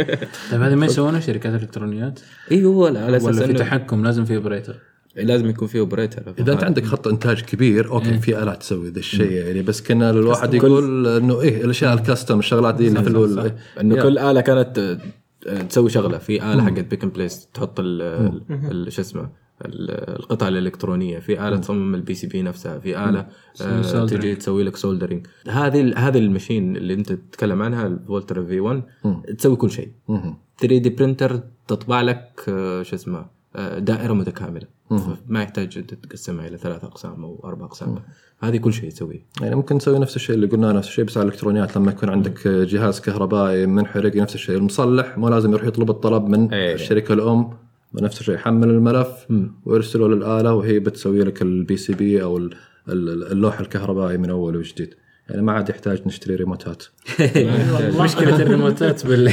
طيب 0.51 0.61
هذه 0.61 0.75
ما 0.75 0.85
يسوونها 0.85 1.19
شركات 1.19 1.53
الالكترونيات 1.53 2.19
أيوه 2.51 2.73
هو 2.73 2.85
على 2.85 3.17
أساس 3.17 3.35
ولا 3.37 3.47
في 3.47 3.53
تحكم 3.53 4.03
لازم 4.03 4.25
في 4.25 4.35
operator 4.35 4.75
لازم 5.15 5.49
يكون 5.49 5.67
في 5.67 5.79
operator 5.79 6.33
إذا 6.39 6.53
أنت 6.53 6.63
عندك 6.63 6.85
خط 6.85 7.07
إنتاج 7.07 7.41
كبير 7.41 7.91
أوكي 7.91 8.19
في 8.19 8.43
آلات 8.43 8.59
تسوي 8.59 8.89
ذا 8.89 8.99
الشيء 8.99 9.31
يعني 9.31 9.61
بس 9.61 9.81
كنا 9.81 10.09
الواحد 10.09 10.53
يقول 10.53 11.07
إنه 11.07 11.41
إيه 11.41 11.63
الأشياء 11.63 11.93
ال 11.93 12.00
custom 12.00 12.39
الشغلات 12.39 12.75
دي 12.75 12.87
اللي 12.87 13.43
إيه. 13.43 13.55
إنه. 13.81 14.03
كل 14.03 14.17
آلة 14.17 14.41
كانت 14.41 14.97
آه، 15.47 15.61
تسوي 15.61 15.89
شغلة. 15.89 16.17
في 16.17 16.53
آلة 16.53 16.63
حقت 16.63 16.79
بيك 16.85 17.03
اند 17.03 17.13
بليس 17.13 17.47
تحط 17.53 17.79
ال- 17.79 18.91
شو 18.93 19.01
اسمه 19.01 19.29
ال- 19.65 20.15
القطع 20.19 20.47
الإلكترونية. 20.47 21.19
في 21.19 21.47
آلة 21.47 21.57
تصمم 21.57 21.95
ال 21.95 22.13
PCB 22.13 22.41
نفسها. 22.41 22.79
في 22.79 23.09
آلة 23.09 23.27
آه،. 23.61 24.05
تجي 24.05 24.35
تسوي 24.35 24.63
لك 24.63 24.75
soldering 24.75 25.27
هذه 25.47 25.93
هذه 25.97 26.17
ال 26.17 26.24
machine 26.24 26.75
اللي 26.77 26.93
أنت 26.93 27.11
تتكلم 27.13 27.61
عنها 27.61 27.87
الفولتيرا 27.87 28.45
V 28.45 28.59
1 28.59 28.83
تسوي 29.37 29.55
كل 29.55 29.71
شيء. 29.71 29.89
مهم. 30.07 30.37
3 30.59 30.77
D 30.77 30.89
printer 30.89 31.39
تطبع 31.67 32.01
لك 32.01 32.41
آه، 32.49 32.83
شو 32.83 32.95
اسمه 32.95 33.25
آه، 33.55 33.79
دائرة 33.79 34.13
متكاملة. 34.13 34.74
ما 35.27 35.43
يحتاج 35.43 35.77
انت 35.77 35.93
تقسمها 35.93 36.47
إلى 36.47 36.57
ثلاث 36.57 36.83
أقسام 36.83 37.23
أو 37.23 37.41
أربع 37.45 37.65
أقسام. 37.65 37.95
هذه 38.39 38.57
كل 38.57 38.73
شيء 38.73 38.89
تسويه. 38.89 39.25
يعني 39.41 39.55
ممكن 39.55 39.75
نسوي 39.75 39.99
نفس 39.99 40.15
الشيء 40.15 40.35
اللي 40.35 40.47
قلناه 40.47 40.71
نفس 40.71 40.87
الشيء 40.87 41.05
بس 41.05 41.17
على 41.17 41.27
الإلكترونيات. 41.27 41.77
لما 41.77 41.91
يكون 41.91 42.09
عندك 42.09 42.47
جهاز 42.47 42.99
كهربائي 42.99 43.65
منحرق 43.65 44.15
نفس 44.15 44.35
الشيء. 44.35 44.55
المصلح 44.57 45.17
مو 45.17 45.29
لازم 45.29 45.51
يروح 45.51 45.63
يطلب 45.63 45.89
الطلب 45.89 46.27
من 46.27 46.53
إيه. 46.53 46.73
الشركة 46.73 47.13
الأم. 47.13 47.49
نفس 47.93 48.19
الشيء. 48.19 48.35
يحمل 48.35 48.69
الملف 48.69 49.27
ويرسله 49.65 50.07
للآلة 50.07 50.53
وهي 50.53 50.79
بتسوي 50.79 51.19
لك 51.23 51.41
ال 51.41 51.77
PCB 51.77 52.23
أو 52.23 52.37
ال- 52.37 52.53
ال- 52.89 53.31
اللوح 53.31 53.59
الكهربائي 53.59 54.17
من 54.17 54.29
أول 54.29 54.55
وجديد. 54.55 54.93
يعني 55.29 55.41
ما 55.41 55.51
عاد 55.51 55.69
يحتاج 55.69 56.01
نشتري 56.05 56.35
ريموتات. 56.35 56.83
مشكلة 57.99 58.35
الريموتات 58.35 59.05
بال 59.05 59.31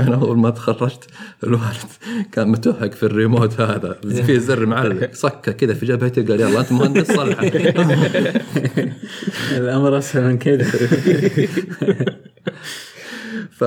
أنا 0.00 0.14
أول 0.14 0.38
ما 0.38 0.50
تخرجت 0.50 1.04
الوالد 1.44 1.90
كان 2.32 2.48
متوهق 2.48 2.92
في 2.92 3.02
الريموت 3.02 3.60
هذا. 3.60 3.92
في 4.26 4.40
زر 4.40 4.66
معلق 4.66 5.14
صكة 5.14 5.52
كذا 5.52 5.74
في 5.74 5.86
جبهتي 5.86 6.22
قال 6.22 6.40
يلا 6.40 6.60
أنت 6.60 6.72
مهندس 6.72 7.12
صلحه. 7.12 7.46
الأمر 9.56 9.98
أسهل 9.98 10.24
من 10.24 10.38
كذا. 10.38 10.64
ف 13.50 13.62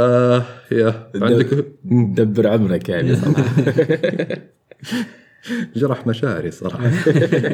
يا 0.71 1.09
عندك؟ 1.15 1.65
دبر 1.85 2.47
عمرك 2.47 2.89
يعني. 2.89 3.15
صراحة 3.15 3.43
جرح 5.75 6.07
مشاعري 6.07 6.51
صراحة. 6.51 6.91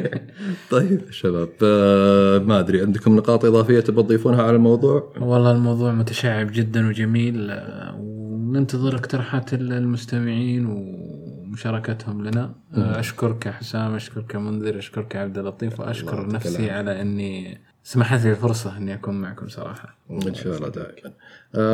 طيب 0.70 1.00
يا 1.06 1.10
شباب 1.12 1.48
آه، 1.62 2.38
ما 2.38 2.60
أدري 2.60 2.80
عندكم 2.80 3.16
نقاط 3.16 3.44
إضافية 3.44 3.80
تبغى 3.80 4.02
تضيفونها 4.02 4.42
على 4.42 4.56
الموضوع؟ 4.56 5.12
والله 5.20 5.50
الموضوع 5.52 5.92
متشعب 5.92 6.52
جدا 6.52 6.88
وجميل 6.88 7.50
آه، 7.50 7.94
وننتظر 8.00 8.94
اقتراحات 8.94 9.54
المستمعين 9.54 10.66
ومشاركتهم 10.66 12.24
لنا. 12.26 12.54
آه، 12.74 13.00
أشكرك 13.00 13.46
يا 13.46 13.52
حسام 13.52 13.94
أشكرك 13.94 14.34
يا 14.34 14.38
منذر 14.38 14.78
أشكرك 14.78 15.14
يا 15.14 15.20
عبد 15.20 15.38
اللطيف 15.38 15.80
وأشكر 15.80 16.26
نفسي. 16.26 16.70
على 16.70 17.00
إني 17.00 17.60
سمحت 17.82 18.24
لي 18.24 18.30
الفرصة 18.30 18.76
إني 18.76 18.94
أكون 18.94 19.20
معكم 19.20 19.48
صراحة. 19.48 19.98
إن 20.10 20.34
شاء 20.34 20.56
الله 20.56 20.68
دائما. 20.68 21.12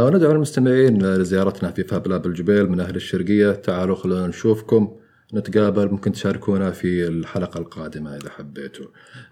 وندعو 0.04 0.32
المستمعين 0.32 1.02
لزيارتنا 1.02 1.70
في 1.70 1.84
فاب 1.84 2.08
لاب 2.08 2.26
الجبيل 2.26 2.70
من 2.70 2.80
أهل 2.80 2.96
الشرقية. 2.96 3.52
تعالوا 3.52 3.96
خلونا 3.96 4.26
نشوفكم. 4.26 4.96
نتقابل 5.34 5.88
ممكن 5.90 6.12
تشاركونا 6.12 6.70
في 6.70 7.08
الحلقة 7.08 7.58
القادمة 7.58 8.16
إذا 8.16 8.30
حبيتوا. 8.30 8.86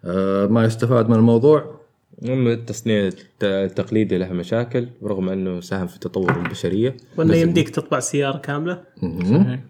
آه 0.04 0.46
ما 0.46 0.64
يستفاد 0.64 1.08
من 1.08 1.14
الموضوع؟ 1.16 1.80
المهم 2.22 2.46
التصنيع 2.48 3.06
الت- 3.06 3.44
التقليدي 3.44 4.18
له 4.18 4.32
مشاكل 4.32 4.88
رغم 5.04 5.28
أنه 5.28 5.60
ساهم 5.60 5.86
في 5.86 5.98
تطور 5.98 6.36
البشرية. 6.36 6.96
وأنه 7.16 7.34
يمديك 7.34 7.68
تطبع 7.68 8.00
سيارة 8.00 8.38
كاملة. 8.38 8.82
صحيح. 9.24 9.60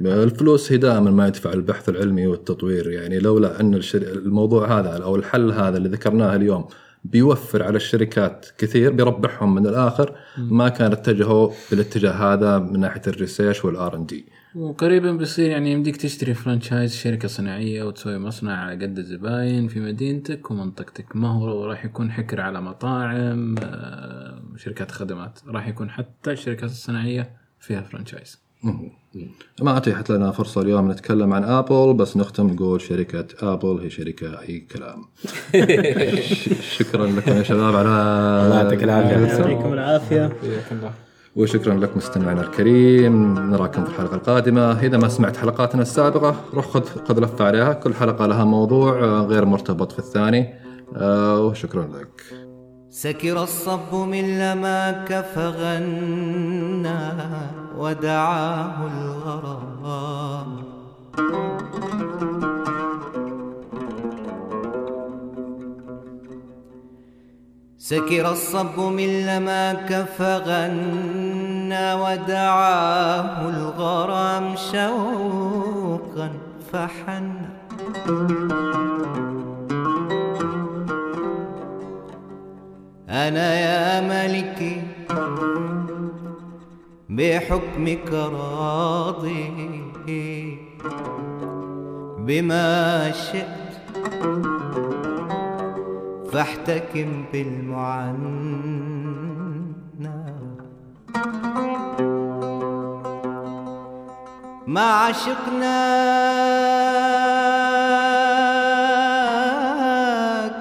الفلوس 0.00 0.72
هي 0.72 0.78
دائما 0.78 1.10
ما 1.10 1.26
يدفع 1.28 1.52
البحث 1.52 1.88
العلمي 1.88 2.26
والتطوير 2.26 2.90
يعني 2.90 3.18
لولا 3.18 3.60
أن 3.60 3.74
الشر... 3.74 4.02
الموضوع 4.02 4.80
هذا 4.80 4.88
أو 5.02 5.16
الحل 5.16 5.50
هذا 5.52 5.76
اللي 5.76 5.88
ذكرناه 5.88 6.36
اليوم 6.36 6.64
بيوفر 7.04 7.62
على 7.62 7.76
الشركات 7.76 8.46
كثير 8.58 8.92
بيربحهم 8.92 9.54
من 9.54 9.66
الآخر. 9.66 10.12
ما 10.38 10.68
كان 10.68 10.92
اتجهوا 10.92 11.50
بالاتجاه 11.70 12.10
هذا 12.12 12.58
من 12.58 12.80
ناحية 12.80 13.02
ال 13.06 13.12
research 13.12 13.64
وال 13.64 13.85
R 13.85 13.96
and 13.96 14.06
D. 14.06 14.26
وقريبا 14.54 15.12
بيصير 15.12 15.50
يعني 15.50 15.72
يمديك 15.72 15.96
تشتري 15.96 16.34
franchise 16.34 16.94
شركة 16.96 17.28
صناعية 17.28 17.82
وتسوي 17.82 18.18
مصنع 18.18 18.56
على 18.56 18.72
قد 18.86 18.98
الزباين 18.98 19.68
في 19.68 19.80
مدينتك 19.80 20.50
ومنطقتك. 20.50 21.16
ما 21.16 21.28
هو 21.28 21.64
راح 21.66 21.84
يكون 21.84 22.12
حكر 22.12 22.40
على 22.40 22.60
مطاعم 22.60 23.54
آه، 23.62 24.42
شركات 24.56 24.90
خدمات. 24.90 25.38
راح 25.46 25.68
يكون 25.68 25.90
حتى 25.90 26.32
الشركات 26.32 26.70
الصناعية 26.70 27.30
فيها 27.60 27.80
فرانشايز 27.80 28.42
ما 29.62 29.76
اتيحت 29.76 30.10
لنا 30.10 30.30
فرصة 30.30 30.60
اليوم 30.60 30.90
نتكلم 30.90 31.32
عن 31.32 31.44
ابل 31.44 31.94
بس 31.94 32.16
نختم 32.16 32.46
نقول 32.46 32.80
شركة 32.80 33.26
ابل 33.52 33.80
هي 33.82 33.90
شركة 33.90 34.40
أي 34.40 34.60
كلام. 34.60 35.04
شكرا 36.78 37.06
لكم 37.06 37.32
يا 37.32 37.42
شباب 37.42 37.76
على 37.76 37.88
الله 37.88 38.62
يعطيك 38.62 38.82
العافية. 38.84 39.16
يعطيكم 39.16 39.72
العافية. 39.72 40.32
وشكرا 41.36 41.74
لك 41.74 41.96
مستمعنا 41.96 42.40
الكريم. 42.40 43.38
نراكم 43.50 43.84
في 43.84 43.90
الحلقة 43.90 44.14
القادمة. 44.14 44.80
إذا 44.80 44.98
ما 44.98 45.08
سمعت 45.08 45.36
حلقاتنا 45.36 45.82
السابقة 45.82 46.36
روح 46.54 46.66
خذ 46.66 46.84
خذ 46.84 47.20
لفة 47.20 47.44
عليها. 47.44 47.72
كل 47.72 47.94
حلقة 47.94 48.26
لها 48.26 48.44
موضوع 48.44 49.04
آه، 49.04 49.22
غير 49.22 49.44
مرتبط 49.44 49.92
في 49.92 49.98
الثاني. 49.98 50.54
آه، 50.96 51.40
وشكرا 51.40 51.82
لك. 51.82 52.22
سكر 52.90 53.42
الصب 53.42 53.94
من 53.94 54.38
لماك 54.38 55.24
فغنى 55.34 56.98
ودعاه 57.78 58.86
الغرام. 58.86 60.62
سكر 67.82 68.30
الصب 68.30 68.80
من 68.80 69.26
لماك 69.26 70.06
فغنى 70.18 71.94
ودعاه 71.94 73.48
الغرام 73.48 74.56
شوقا 74.56 76.32
فحنى 76.72 77.48
أنا 83.08 83.54
يا 83.54 84.00
ملكي 84.00 84.82
بحكمك 87.08 88.12
راضي 88.12 89.76
بما 92.18 93.12
شئت 93.12 93.72
فاحتكم 96.32 97.24
بالمعنى. 97.32 98.72
ما 104.66 104.82
عشقناك 104.82 105.42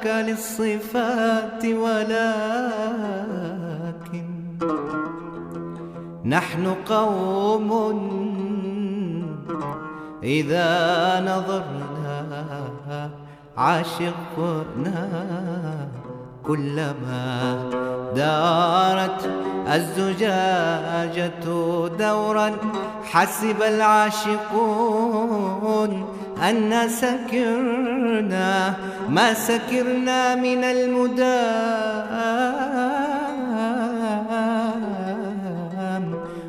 للصفات 0.06 1.66
ولكن 1.66 3.12
نحن 6.26 6.68
قوم 6.68 7.72
إذا 10.24 11.20
نظرنا 11.20 13.10
عشقنا 13.58 15.08
كلما 16.48 17.58
دارت 18.16 19.30
الزجاجة 19.74 21.32
دورا 22.00 22.52
حسب 23.04 23.62
العاشقون 23.62 25.02
أن 26.50 26.90
سكرنا 26.90 28.74
ما 29.10 29.34
سكرنا 29.34 30.36
من 30.36 30.64
المدام. 30.64 31.82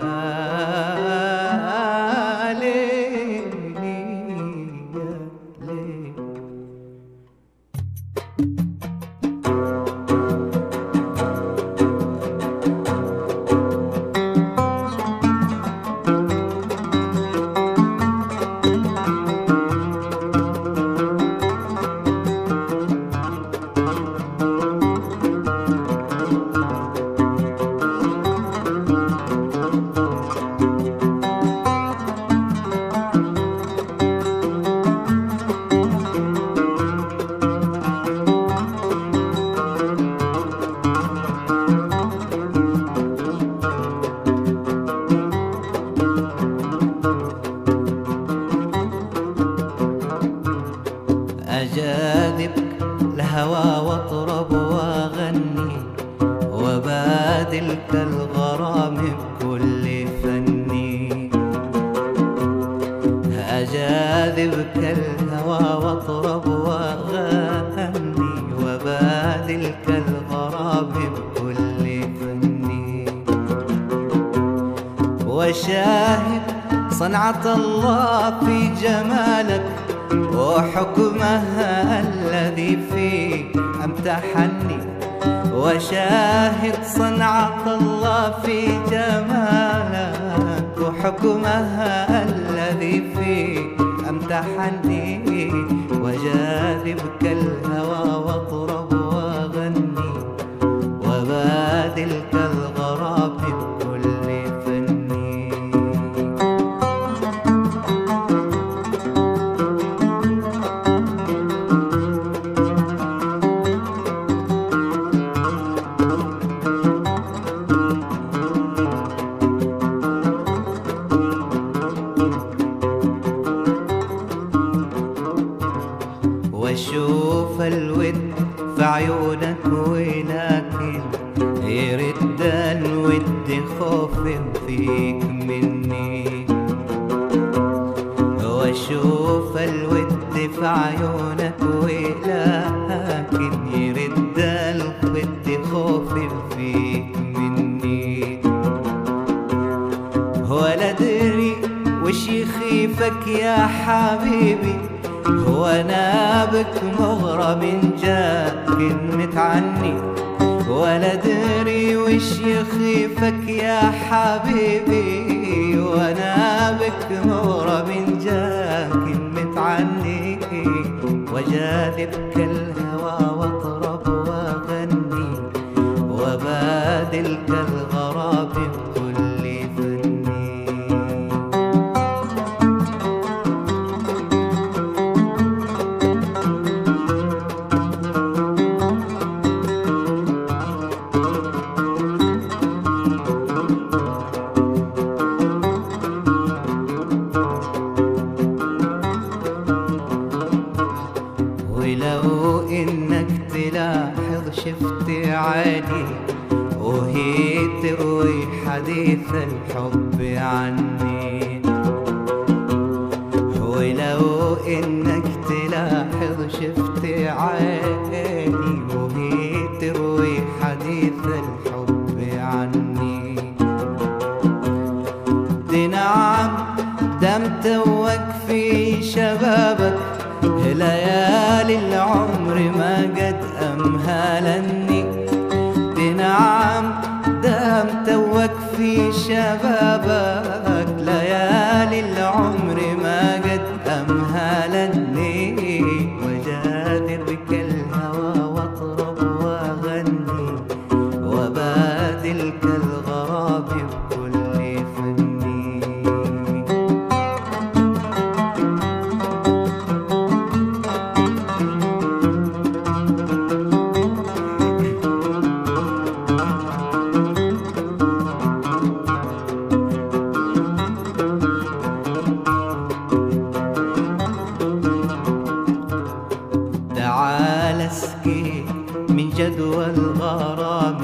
من 279.59 279.64
جدوى 279.64 279.86
الغرام 279.86 281.02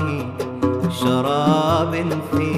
شراب 0.91 1.93
فيه 2.33 2.54